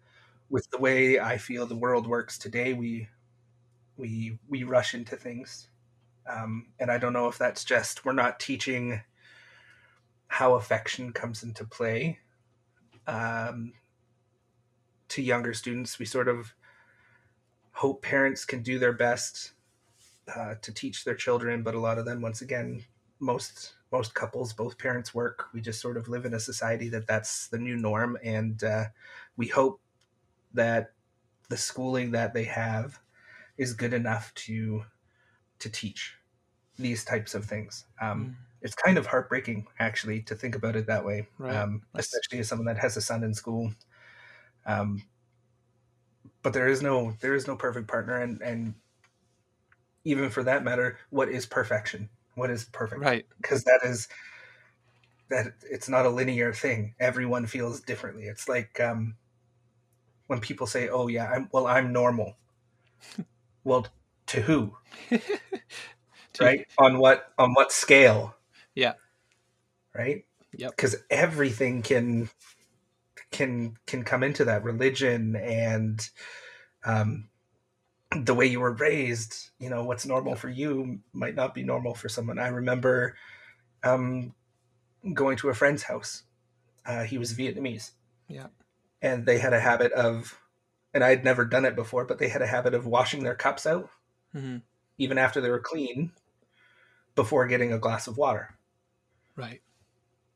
[0.51, 3.09] with the way I feel the world works today, we
[3.97, 5.69] we we rush into things,
[6.27, 9.01] um, and I don't know if that's just we're not teaching
[10.29, 12.19] how affection comes into play
[13.07, 13.73] um,
[15.09, 15.99] to younger students.
[15.99, 16.55] We sort of
[17.73, 19.53] hope parents can do their best
[20.35, 22.85] uh, to teach their children, but a lot of them, once again,
[23.19, 25.47] most most couples, both parents work.
[25.53, 28.85] We just sort of live in a society that that's the new norm, and uh,
[29.37, 29.81] we hope
[30.55, 30.93] that
[31.49, 32.99] the schooling that they have
[33.57, 34.85] is good enough to
[35.59, 36.15] to teach
[36.79, 37.85] these types of things.
[38.01, 38.35] Um, mm.
[38.63, 41.55] It's kind of heartbreaking, actually, to think about it that way, right.
[41.55, 43.73] um, especially as someone that has a son in school.
[44.67, 45.03] Um,
[46.43, 48.75] but there is no there is no perfect partner, and and
[50.05, 52.09] even for that matter, what is perfection?
[52.35, 54.09] what is perfect right because that is
[55.29, 59.15] that it's not a linear thing everyone feels differently it's like um
[60.27, 62.37] when people say oh yeah i'm well i'm normal
[63.65, 63.87] well
[64.27, 64.77] to who
[66.41, 68.35] right on what on what scale
[68.75, 68.95] yeah
[69.95, 70.25] right
[70.57, 72.29] yep because everything can
[73.31, 76.09] can can come into that religion and
[76.85, 77.29] um
[78.17, 81.95] the way you were raised, you know, what's normal for you might not be normal
[81.95, 82.39] for someone.
[82.39, 83.17] I remember
[83.83, 84.35] um,
[85.15, 86.25] going to a friend's house.
[86.85, 87.93] Uh, he was Vietnamese.
[88.29, 88.49] Yeah.
[89.01, 90.39] And they had a habit of
[90.95, 93.35] and I had never done it before, but they had a habit of washing their
[93.35, 93.91] cups out
[94.35, 94.59] Mm-hmm.
[94.97, 96.11] even after they were clean
[97.15, 98.57] before getting a glass of water.
[99.37, 99.61] Right.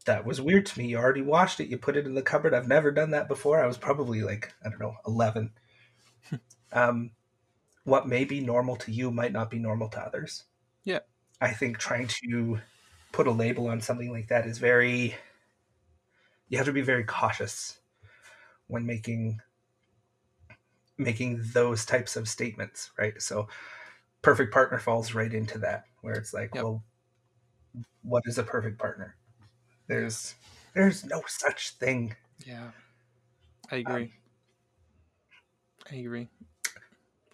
[0.04, 0.88] That was weird to me.
[0.88, 2.52] You already washed it, you put it in the cupboard.
[2.52, 3.58] I've never done that before.
[3.62, 5.50] I was probably like, I don't know, 11.
[6.72, 7.10] um,
[7.84, 10.44] what may be normal to you might not be normal to others.
[10.84, 11.00] Yeah.
[11.40, 12.60] I think trying to
[13.12, 15.14] put a label on something like that is very,
[16.50, 17.78] you have to be very cautious
[18.66, 19.40] when making
[20.98, 23.46] making those types of statements right so
[24.22, 26.64] perfect partner falls right into that where it's like Yep.
[26.64, 26.84] well
[28.02, 29.16] what is a perfect partner
[29.88, 30.34] there's
[30.74, 32.70] there's no such thing Yeah.
[33.70, 34.12] I agree.
[35.90, 36.28] I agree.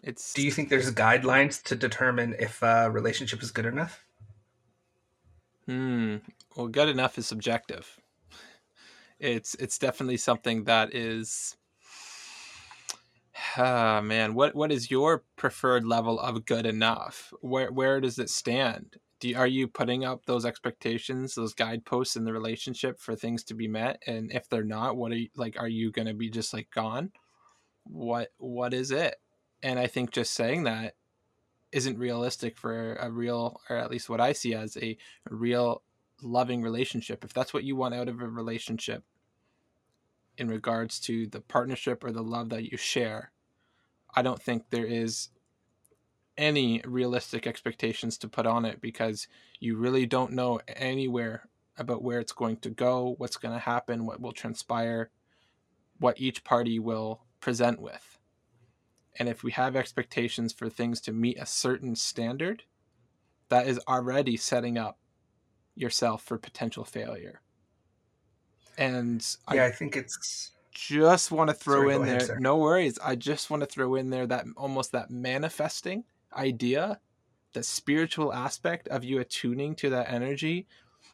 [0.03, 4.05] It's do you think there's guidelines to determine if a relationship is good enough
[5.67, 6.17] Hmm.
[6.57, 7.99] Well, good enough is subjective.
[9.19, 11.57] It's it's definitely something that is.
[13.57, 17.33] Ah man, what what is your preferred level of good enough?
[17.41, 18.97] Where where does it stand?
[19.21, 23.45] Do you, are you putting up those expectations, those guideposts in the relationship for things
[23.45, 24.03] to be met?
[24.07, 25.57] And if they're not, what are you like?
[25.61, 27.13] Are you going to be just like gone?
[27.85, 29.17] What what is it?
[29.63, 30.95] And I think just saying that
[31.73, 34.97] isn't realistic for a real, or at least what I see as a
[35.29, 35.83] real
[36.23, 37.25] loving relationship.
[37.25, 39.05] If that's what you want out of a relationship
[40.39, 43.33] in regards to the partnership or the love that you share,
[44.15, 45.29] I don't think there is
[46.37, 49.29] any realistic expectations to put on it because
[49.61, 54.07] you really don't know anywhere about where it's going to go, what's going to happen,
[54.07, 55.11] what will transpire,
[55.99, 58.19] what each party will present with.
[59.19, 62.65] And if we have expectations for things to meet a certain standard,
[63.49, 64.99] that is already setting up
[65.75, 67.41] yourself for potential failure.
[68.79, 72.39] And yeah I i think it's just want to throw Sorry, in there, sir.
[72.39, 72.99] no worries.
[73.05, 76.05] I just want to throw in there that almost that manifesting
[76.35, 77.01] idea,
[77.53, 80.67] the spiritual aspect of you attuning to that energy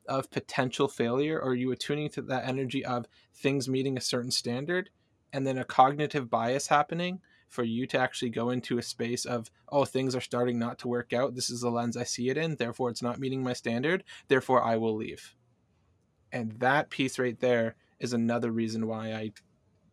[0.09, 4.91] of potential failure, or you attuning to that energy of things meeting a certain standard,
[5.33, 9.51] and then a cognitive bias happening for you to actually go into a space of
[9.71, 12.37] oh things are starting not to work out this is the lens i see it
[12.37, 15.35] in therefore it's not meeting my standard therefore i will leave
[16.31, 19.33] and that piece right there is another reason why i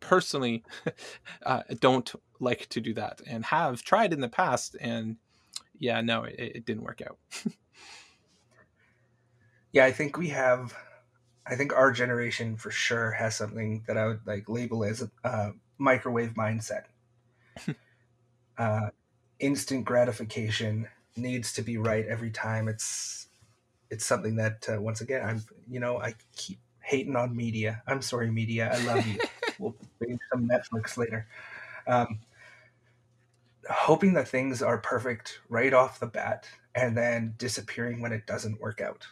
[0.06, 0.64] personally
[1.46, 5.16] uh, don't like to do that and have tried in the past and
[5.78, 7.18] yeah no it, it didn't work out.
[9.72, 10.74] Yeah i think we have
[11.46, 15.10] i think our generation for sure has something that i would like label as a
[15.22, 16.84] uh, microwave mindset.
[18.58, 18.88] Uh,
[19.38, 22.68] instant gratification needs to be right every time.
[22.68, 23.26] It's
[23.90, 27.82] it's something that uh, once again i'm you know i keep hating on media.
[27.86, 28.72] I'm sorry media.
[28.72, 29.18] I love you
[29.58, 31.26] we'll binge some netflix later
[31.86, 32.20] um,
[33.70, 38.60] hoping that things are perfect right off the bat and then disappearing when it doesn't
[38.60, 39.06] work out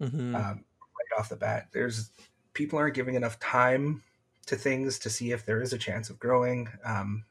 [0.00, 0.34] mm-hmm.
[0.34, 1.68] um, right off the bat.
[1.72, 2.10] There's
[2.54, 4.02] people aren't giving enough time
[4.46, 6.68] to things to see if there is a chance of growing.
[6.84, 7.24] Um,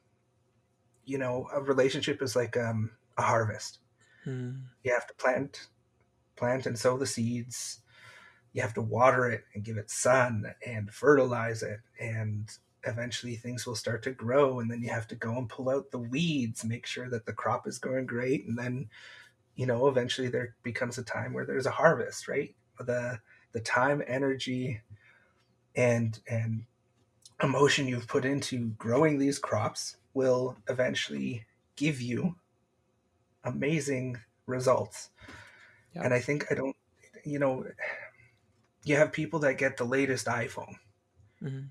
[1.06, 3.80] you know, a relationship is like um, a harvest.
[4.26, 4.62] Mm.
[4.84, 5.68] You have to plant,
[6.36, 7.80] plant and sow the seeds.
[8.54, 12.50] You have to water it and give it sun and fertilize it, and
[12.86, 14.60] eventually things will start to grow.
[14.60, 17.34] And then you have to go and pull out the weeds, make sure that the
[17.34, 18.90] crop is going great, and then
[19.56, 22.56] you know eventually there becomes a time where there's a harvest, right?
[22.80, 23.20] The
[23.52, 24.82] the time, energy,
[25.76, 26.66] and and
[27.42, 32.36] emotion you've put into growing these crops will eventually give you
[33.44, 35.10] amazing results.
[35.96, 36.06] Yep.
[36.06, 36.76] And I think I don't,
[37.24, 37.66] you know,
[38.84, 40.76] you have people that get the latest iPhone,
[41.42, 41.70] Mhm.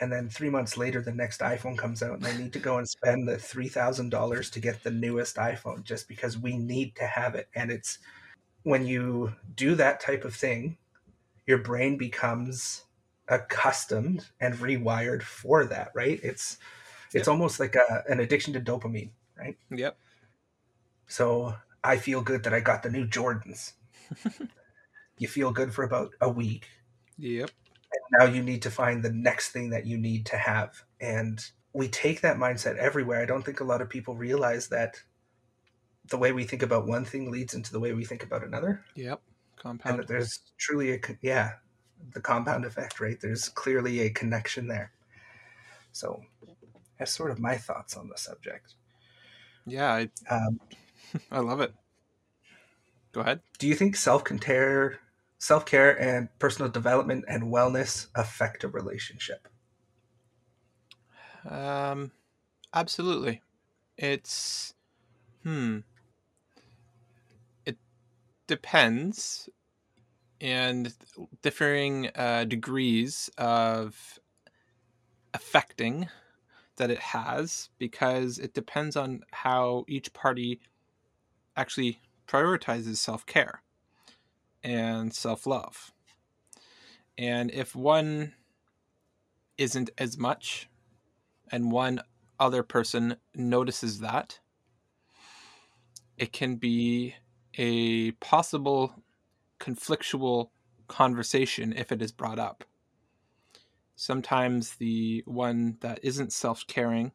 [0.00, 2.78] and then three months later, the next iPhone comes out, and they need to go
[2.78, 6.94] and spend the three thousand dollars to get the newest iPhone just because we need
[6.96, 7.48] to have it.
[7.54, 7.98] And it's
[8.64, 10.78] when you do that type of thing,
[11.46, 12.84] your brain becomes
[13.28, 15.90] accustomed and rewired for that.
[15.94, 16.20] Right?
[16.22, 16.58] It's
[17.12, 19.10] it's almost like a, an addiction to dopamine.
[19.38, 19.56] Right?
[19.70, 19.96] Yep.
[21.08, 23.72] So I feel good that I got the new Jordans.
[25.18, 26.68] you feel good for about a week.
[27.18, 27.50] Yep.
[28.18, 30.82] Now you need to find the next thing that you need to have.
[31.00, 33.20] And we take that mindset everywhere.
[33.20, 35.00] I don't think a lot of people realize that
[36.08, 38.84] the way we think about one thing leads into the way we think about another.
[38.94, 39.20] Yep.
[39.56, 39.90] Compound.
[39.90, 41.52] And that there's truly a, yeah,
[42.12, 43.18] the compound effect, right?
[43.20, 44.92] There's clearly a connection there.
[45.92, 46.22] So
[46.98, 48.74] that's sort of my thoughts on the subject.
[49.66, 50.60] Yeah, I, Um,
[51.30, 51.74] I love it.
[53.12, 53.40] Go ahead.
[53.58, 53.96] do you think
[55.38, 59.48] self-care self-care and personal development and wellness affect a relationship
[61.48, 62.10] Um,
[62.76, 63.40] Absolutely.
[63.96, 64.74] It's
[65.42, 65.78] hmm.
[67.64, 67.78] It
[68.46, 69.48] depends
[70.42, 70.92] and
[71.40, 74.18] differing uh, degrees of
[75.32, 76.08] affecting
[76.76, 80.60] that it has because it depends on how each party
[81.56, 83.62] actually prioritizes self-care
[84.66, 85.92] and self-love.
[87.16, 88.34] And if one
[89.56, 90.68] isn't as much
[91.52, 92.00] and one
[92.40, 94.40] other person notices that,
[96.18, 97.14] it can be
[97.56, 98.92] a possible
[99.60, 100.50] conflictual
[100.88, 102.64] conversation if it is brought up.
[103.94, 107.12] Sometimes the one that isn't self caring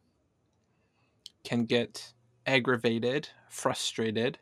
[1.43, 2.13] can get
[2.45, 4.39] aggravated, frustrated,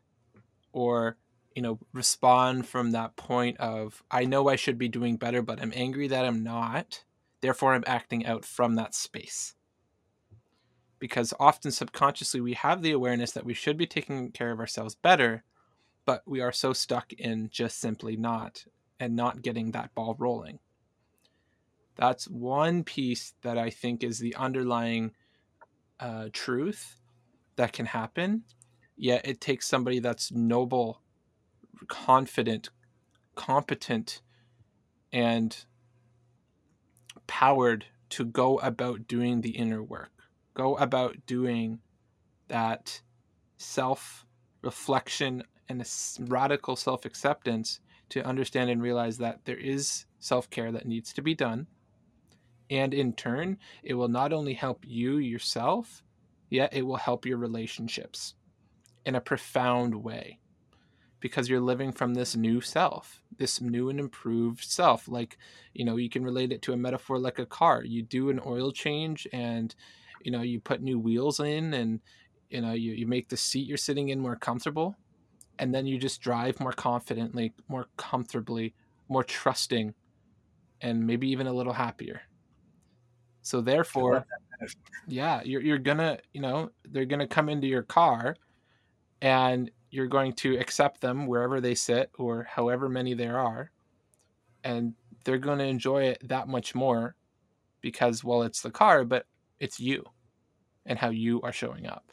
[0.71, 1.17] or
[1.55, 5.61] you know respond from that point of i know i should be doing better but
[5.61, 7.03] i'm angry that i'm not.
[7.41, 9.55] Therefore i'm acting out from that space.
[10.99, 14.95] Because often subconsciously we have the awareness that we should be taking care of ourselves
[14.95, 15.43] better
[16.05, 18.65] but we are so stuck in just simply not
[18.99, 20.59] and not getting that ball rolling.
[21.95, 25.11] That's one piece that i think is the underlying
[25.99, 26.99] uh, truth
[27.55, 28.43] that can happen.
[28.95, 31.01] Yet it takes somebody that's noble
[31.87, 32.69] confident
[33.35, 34.21] competent
[35.11, 35.65] and
[37.27, 40.11] powered to go about doing the inner work
[40.53, 41.79] go about doing
[42.49, 43.01] that
[43.57, 44.25] self
[44.61, 45.85] reflection and
[46.19, 51.21] radical self acceptance to understand and realize that there is self care that needs to
[51.21, 51.67] be done.
[52.71, 56.03] And in turn, it will not only help you yourself,
[56.49, 58.35] yet it will help your relationships
[59.05, 60.39] in a profound way
[61.19, 65.07] because you're living from this new self, this new and improved self.
[65.07, 65.37] Like,
[65.73, 67.83] you know, you can relate it to a metaphor like a car.
[67.83, 69.73] You do an oil change and,
[70.23, 71.99] you know, you put new wheels in and,
[72.49, 74.95] you know, you, you make the seat you're sitting in more comfortable
[75.59, 78.73] and then you just drive more confidently, more comfortably,
[79.09, 79.93] more trusting,
[80.81, 82.21] and maybe even a little happier.
[83.41, 84.25] So therefore,
[85.07, 88.35] yeah, you're you're gonna, you know, they're gonna come into your car,
[89.21, 93.71] and you're going to accept them wherever they sit or however many there are,
[94.63, 97.15] and they're going to enjoy it that much more
[97.81, 99.25] because well, it's the car, but
[99.59, 100.03] it's you,
[100.85, 102.11] and how you are showing up.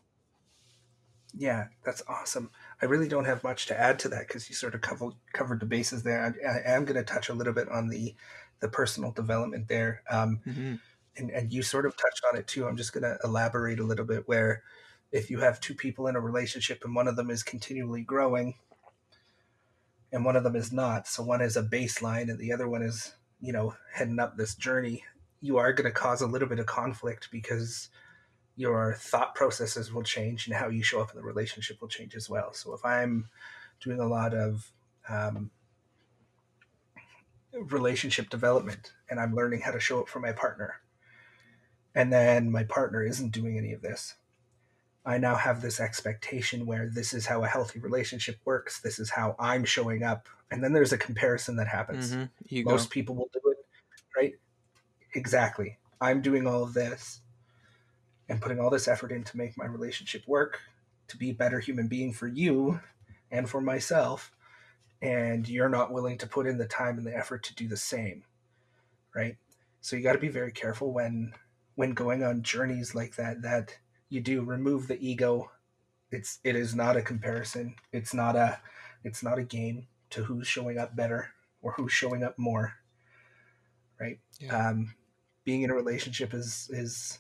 [1.39, 2.51] Yeah, that's awesome.
[2.81, 5.61] I really don't have much to add to that because you sort of covered covered
[5.61, 6.35] the bases there.
[6.47, 8.15] I, I am going to touch a little bit on the
[8.61, 10.75] the personal development there, um, mm-hmm.
[11.17, 12.67] and and you sort of touched on it too.
[12.67, 14.63] I'm just going to elaborate a little bit where
[15.13, 18.55] if you have two people in a relationship and one of them is continually growing
[20.13, 22.83] and one of them is not, so one is a baseline and the other one
[22.83, 25.05] is you know heading up this journey,
[25.41, 27.89] you are going to cause a little bit of conflict because
[28.57, 32.15] your thought processes will change and how you show up in the relationship will change
[32.15, 32.53] as well.
[32.55, 33.29] So if I'm
[33.81, 34.73] doing a lot of
[35.09, 35.51] um,
[37.53, 40.81] relationship development and I'm learning how to show up for my partner,
[41.95, 44.15] and then my partner isn't doing any of this,
[45.07, 48.81] I now have this expectation where this is how a healthy relationship works.
[48.81, 50.29] This is how I'm showing up.
[50.51, 52.13] And then there's a comparison that happens.
[52.13, 52.69] Mm-hmm.
[52.69, 53.59] Most people will do it,
[54.17, 54.35] right?
[55.15, 55.79] Exactly.
[56.01, 57.21] I'm doing all of this
[58.29, 60.61] and putting all this effort in to make my relationship work,
[61.07, 62.81] to be a better human being for you
[63.31, 64.33] and for myself,
[65.01, 67.77] and you're not willing to put in the time and the effort to do the
[67.77, 68.25] same,
[69.15, 69.37] right?
[69.81, 71.33] So you got to be very careful when
[71.77, 73.77] when going on journeys like that that
[74.09, 75.51] you do remove the ego.
[76.11, 77.75] It's it is not a comparison.
[77.93, 78.61] It's not a
[79.05, 81.31] it's not a game to who's showing up better
[81.63, 82.75] or who's showing up more,
[84.01, 84.19] right?
[84.41, 84.69] Yeah.
[84.69, 84.95] Um,
[85.45, 87.19] being in a relationship is is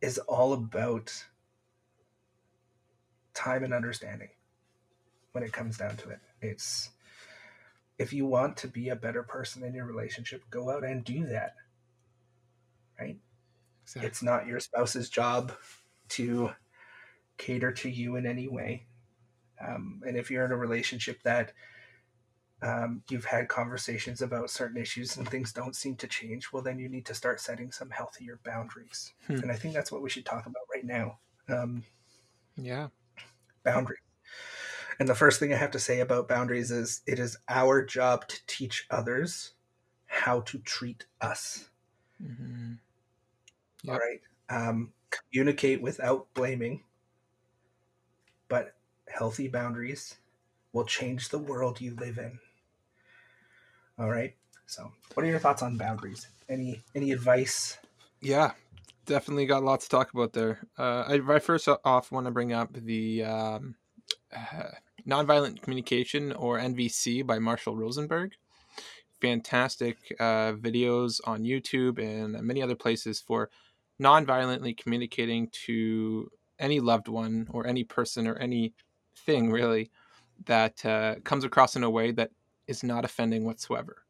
[0.00, 1.24] is all about
[3.34, 4.28] time and understanding
[5.32, 6.20] when it comes down to it.
[6.40, 6.90] It's
[7.98, 11.26] if you want to be a better person in your relationship, go out and do
[11.26, 11.54] that.
[12.98, 13.18] Right?
[13.90, 14.06] Exactly.
[14.06, 15.52] It's not your spouse's job
[16.10, 16.50] to
[17.38, 18.86] cater to you in any way.
[19.60, 21.52] Um, and if you're in a relationship that
[22.62, 26.78] um, you've had conversations about certain issues and things don't seem to change, well, then
[26.78, 29.12] you need to start setting some healthier boundaries.
[29.26, 29.40] Hmm.
[29.40, 31.18] And I think that's what we should talk about right now.
[31.48, 31.82] Um,
[32.56, 32.88] yeah.
[33.64, 33.98] Boundaries.
[35.00, 38.28] And the first thing I have to say about boundaries is it is our job
[38.28, 39.54] to teach others
[40.06, 41.70] how to treat us.
[42.22, 42.74] Mm-hmm.
[43.84, 43.92] Yep.
[43.94, 44.20] All right.
[44.48, 46.82] Um, communicate without blaming,
[48.48, 48.74] but
[49.08, 50.16] healthy boundaries
[50.72, 52.38] will change the world you live in.
[53.98, 54.34] All right.
[54.66, 56.28] So, what are your thoughts on boundaries?
[56.48, 57.78] Any any advice?
[58.20, 58.52] Yeah,
[59.06, 60.60] definitely got lots to talk about there.
[60.78, 63.74] Uh, I, I first off want to bring up the um,
[64.34, 64.70] uh,
[65.06, 68.32] Nonviolent Communication or NVC by Marshall Rosenberg.
[69.20, 73.50] Fantastic uh, videos on YouTube and many other places for
[74.00, 78.74] non-violently communicating to any loved one or any person or any
[79.14, 79.90] thing really
[80.46, 82.30] that uh, comes across in a way that
[82.66, 84.04] is not offending whatsoever.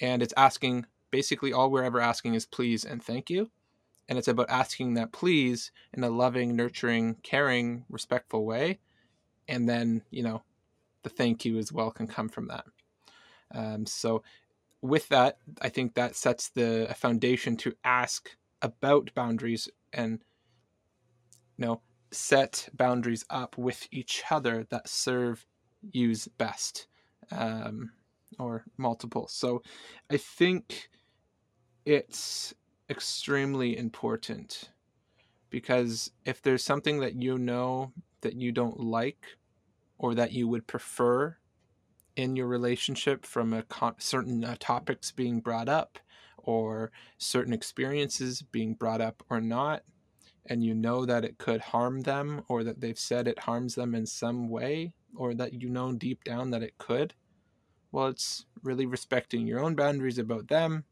[0.00, 3.50] And it's asking basically all we're ever asking is please and thank you.
[4.08, 8.78] And it's about asking that please in a loving, nurturing, caring, respectful way.
[9.48, 10.42] And then, you know,
[11.02, 12.64] the thank you as well can come from that.
[13.54, 14.22] Um, so,
[14.82, 20.24] with that, I think that sets the foundation to ask about boundaries and,
[21.58, 25.46] you know, set boundaries up with each other that serve
[25.92, 26.88] use best
[27.30, 27.92] um,
[28.38, 29.28] or multiple.
[29.28, 29.62] So
[30.10, 30.88] I think
[31.84, 32.54] it's
[32.88, 34.70] extremely important
[35.50, 37.92] because if there's something that you know
[38.22, 39.36] that you don't like
[39.98, 41.36] or that you would prefer
[42.16, 45.98] in your relationship from a con- certain uh, topics being brought up
[46.44, 49.82] or certain experiences being brought up or not
[50.46, 53.94] and you know that it could harm them or that they've said it harms them
[53.94, 57.14] in some way or that you know deep down that it could
[57.92, 60.84] well it's really respecting your own boundaries about them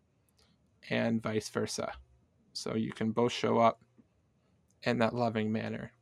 [0.90, 1.92] and vice versa.
[2.53, 3.80] So you can both show up
[4.82, 5.92] in that loving manner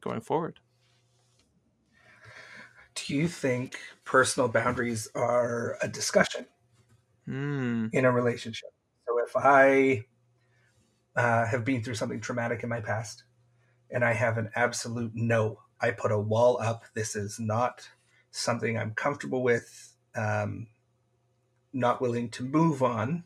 [0.00, 0.60] going forward.
[2.94, 6.46] Do you think personal boundaries are a discussion
[7.30, 7.88] mm.
[7.92, 8.70] in a relationship
[9.06, 10.04] so if i
[11.16, 13.24] uh, have been through something traumatic in my past
[13.90, 15.60] and I have an absolute no.
[15.80, 16.84] I put a wall up.
[16.94, 17.88] This is not
[18.30, 20.68] something I'm comfortable with, um,
[21.72, 23.24] not willing to move on.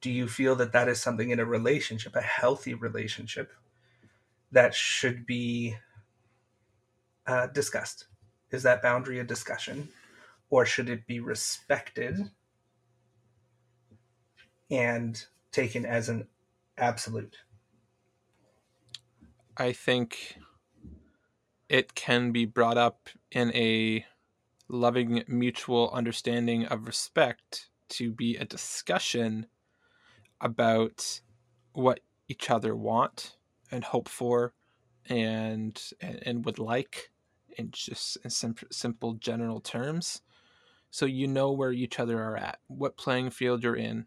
[0.00, 3.52] Do you feel that that is something in a relationship, a healthy relationship,
[4.52, 5.76] that should be
[7.26, 8.06] uh, discussed?
[8.50, 9.90] Is that boundary a discussion?
[10.48, 12.30] Or should it be respected
[14.70, 16.26] and taken as an
[16.78, 17.36] absolute.
[19.56, 20.38] I think
[21.68, 24.04] it can be brought up in a
[24.68, 29.46] loving mutual understanding of respect to be a discussion
[30.40, 31.20] about
[31.72, 33.36] what each other want
[33.70, 34.54] and hope for
[35.08, 37.10] and and, would like
[37.58, 40.22] in just in sim- simple general terms
[40.90, 44.06] so you know where each other are at what playing field you're in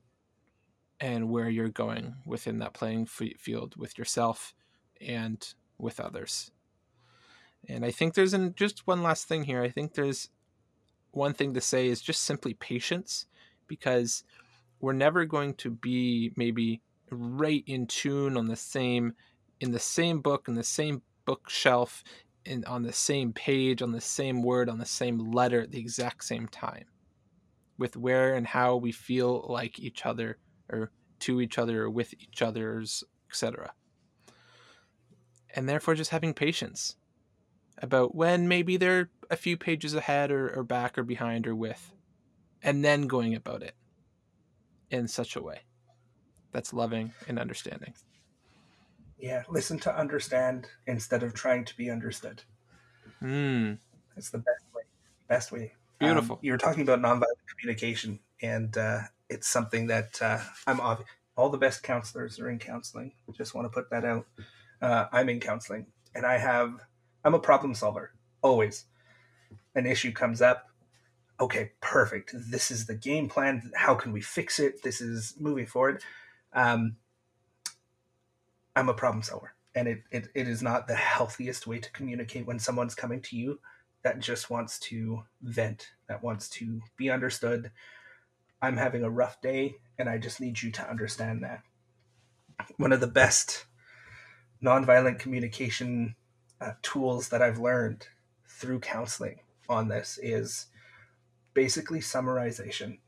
[1.03, 4.53] and where you're going within that playing field with yourself
[5.01, 6.49] and with others.
[7.67, 9.61] And I think there's an, just one last thing here.
[9.61, 10.29] I think there's
[11.11, 13.25] one thing to say is just simply patience
[13.67, 14.23] because
[14.79, 16.81] we're never going to be maybe
[17.11, 19.13] right in tune on the same
[19.59, 22.03] in the same book in the same bookshelf
[22.45, 25.79] in on the same page on the same word on the same letter at the
[25.79, 26.85] exact same time
[27.77, 30.37] with where and how we feel like each other
[30.73, 33.73] or to each other or with each other's, etc.
[35.55, 36.95] And therefore, just having patience
[37.77, 41.93] about when maybe they're a few pages ahead or, or back or behind or with,
[42.61, 43.75] and then going about it
[44.89, 45.61] in such a way
[46.51, 47.93] that's loving and understanding.
[49.19, 52.43] Yeah, listen to understand instead of trying to be understood.
[53.21, 53.77] Mm.
[54.15, 54.83] That's the best way.
[55.27, 55.73] Best way.
[55.99, 56.35] Beautiful.
[56.35, 58.99] Um, you were talking about nonviolent communication, and uh,
[59.33, 60.79] it's something that uh, I'm.
[61.35, 63.13] All the best counselors are in counseling.
[63.35, 64.27] Just want to put that out.
[64.79, 66.79] Uh, I'm in counseling, and I have.
[67.25, 68.85] I'm a problem solver always.
[69.75, 70.67] An issue comes up.
[71.39, 72.35] Okay, perfect.
[72.51, 73.71] This is the game plan.
[73.75, 74.83] How can we fix it?
[74.83, 76.03] This is moving forward.
[76.53, 76.97] Um,
[78.75, 82.45] I'm a problem solver, and it, it, it is not the healthiest way to communicate
[82.45, 83.59] when someone's coming to you
[84.03, 87.71] that just wants to vent, that wants to be understood,
[88.63, 91.63] I'm having a rough day and I just need you to understand that.
[92.77, 93.65] One of the best
[94.63, 96.15] nonviolent communication
[96.61, 98.07] uh, tools that I've learned
[98.47, 100.67] through counseling on this is
[101.53, 102.99] basically summarization,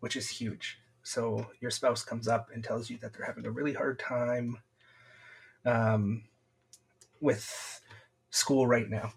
[0.00, 0.78] which is huge.
[1.04, 4.58] So your spouse comes up and tells you that they're having a really hard time
[5.64, 6.24] um,
[7.20, 7.80] with
[8.30, 9.12] school right now,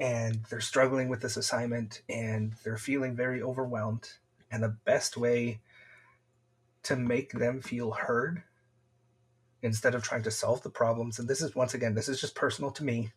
[0.00, 4.08] and they're struggling with this assignment, and they're feeling very overwhelmed
[4.52, 5.60] and the best way
[6.84, 8.42] to make them feel heard
[9.62, 12.34] instead of trying to solve the problems and this is once again this is just
[12.34, 13.10] personal to me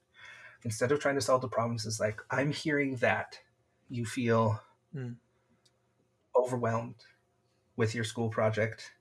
[0.63, 3.39] instead of trying to solve the problems is like i'm hearing that
[3.89, 4.59] you feel
[4.95, 5.15] mm.
[6.35, 6.95] overwhelmed
[7.75, 8.91] with your school project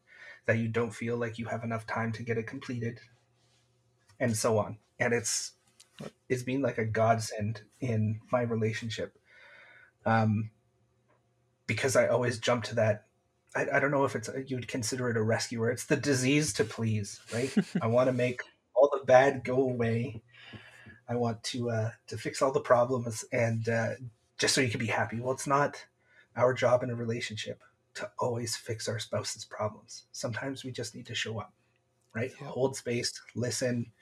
[0.46, 3.00] that you don't feel like you have enough time to get it completed,
[4.20, 4.78] and so on.
[4.98, 5.52] And it's
[6.28, 9.16] it's been like a godsend in my relationship,
[10.04, 10.50] um,
[11.66, 13.06] because I always jump to that.
[13.54, 15.70] I, I don't know if it's you'd consider it a rescuer.
[15.70, 17.54] It's the disease to please, right?
[17.82, 18.42] I want to make
[18.74, 20.22] all the bad go away.
[21.08, 23.90] I want to uh, to fix all the problems and uh,
[24.38, 25.20] just so you can be happy.
[25.20, 25.84] Well, it's not
[26.36, 27.62] our job in a relationship
[27.94, 30.06] to always fix our spouse's problems.
[30.12, 31.52] Sometimes we just need to show up,
[32.14, 32.32] right?
[32.40, 32.48] Yeah.
[32.48, 33.92] Hold space, listen,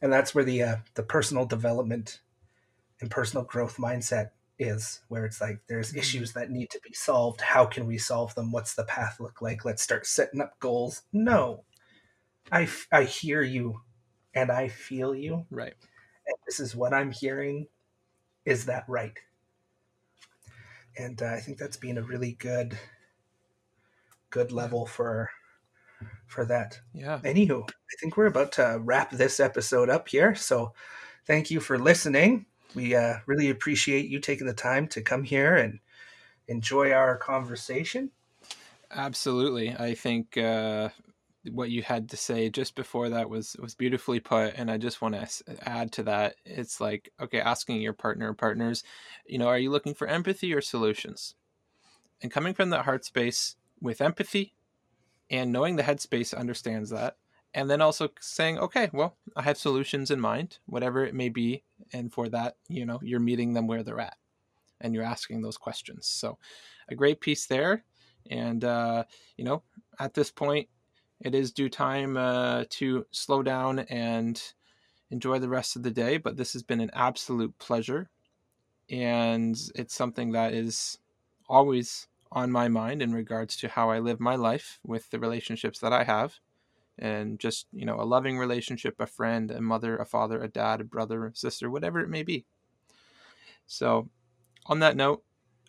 [0.00, 2.20] and that's where the uh, the personal development
[3.00, 4.30] and personal growth mindset
[4.60, 5.98] is, where it's like there's mm-hmm.
[5.98, 7.40] issues that need to be solved.
[7.40, 8.52] How can we solve them?
[8.52, 9.64] What's the path look like?
[9.64, 11.02] Let's start setting up goals.
[11.12, 11.64] No,
[12.52, 13.80] I I hear you,
[14.34, 15.46] and I feel you.
[15.50, 15.74] Right.
[16.26, 17.66] And this is what I'm hearing.
[18.44, 19.18] Is that right?
[20.96, 22.78] And uh, I think that's been a really good
[24.28, 25.30] good level for
[26.26, 26.80] for that.
[26.92, 27.18] Yeah.
[27.24, 30.34] Anywho, I think we're about to wrap this episode up here.
[30.34, 30.74] So
[31.26, 32.46] thank you for listening.
[32.74, 35.80] We uh, really appreciate you taking the time to come here and
[36.48, 38.10] enjoy our conversation.
[38.90, 39.74] Absolutely.
[39.76, 40.90] I think uh,
[41.50, 45.00] what you had to say just before that was was beautifully put and i just
[45.00, 48.82] want to add to that it's like okay asking your partner or partners
[49.26, 51.34] you know are you looking for empathy or solutions
[52.22, 54.52] and coming from that heart space with empathy
[55.30, 57.16] and knowing the headspace understands that
[57.54, 61.62] and then also saying okay well i have solutions in mind whatever it may be
[61.92, 64.16] and for that you know you're meeting them where they're at
[64.80, 66.38] and you're asking those questions so
[66.88, 67.84] a great piece there
[68.30, 69.04] and uh,
[69.36, 69.62] you know
[69.98, 70.68] at this point
[71.20, 74.54] it is due time uh, to slow down and
[75.10, 78.08] enjoy the rest of the day but this has been an absolute pleasure
[78.90, 80.98] and it's something that is
[81.48, 85.80] always on my mind in regards to how I live my life with the relationships
[85.80, 86.38] that I have.
[87.00, 90.82] And just, you know, a loving relationship, a friend, a mother, a father, a dad,
[90.82, 92.44] a brother, a sister, whatever it may be.
[93.66, 94.10] So,
[94.66, 95.22] on that note,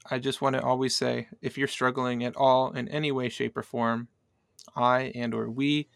[0.10, 3.56] I just want to always say if you're struggling at all in any way, shape,
[3.56, 4.10] or form,
[4.76, 5.88] I and or we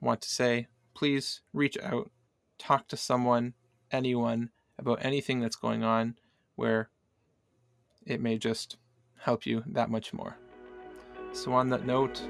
[0.00, 2.10] want to say please reach out,
[2.58, 3.54] talk to someone,
[3.90, 6.14] anyone about anything that's going on
[6.56, 6.90] where
[8.06, 8.76] it may just
[9.18, 10.36] help you that much more.
[11.32, 12.22] So, on that note,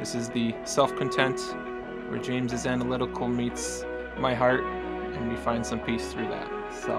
[0.00, 1.38] this is the self content
[2.08, 3.84] where James's analytical meets
[4.16, 6.50] my heart, and we find some peace through that.
[6.72, 6.94] So,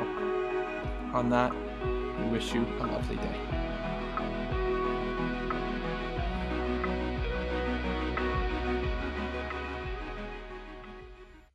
[1.12, 1.52] on that,
[2.20, 3.61] we wish you a lovely day.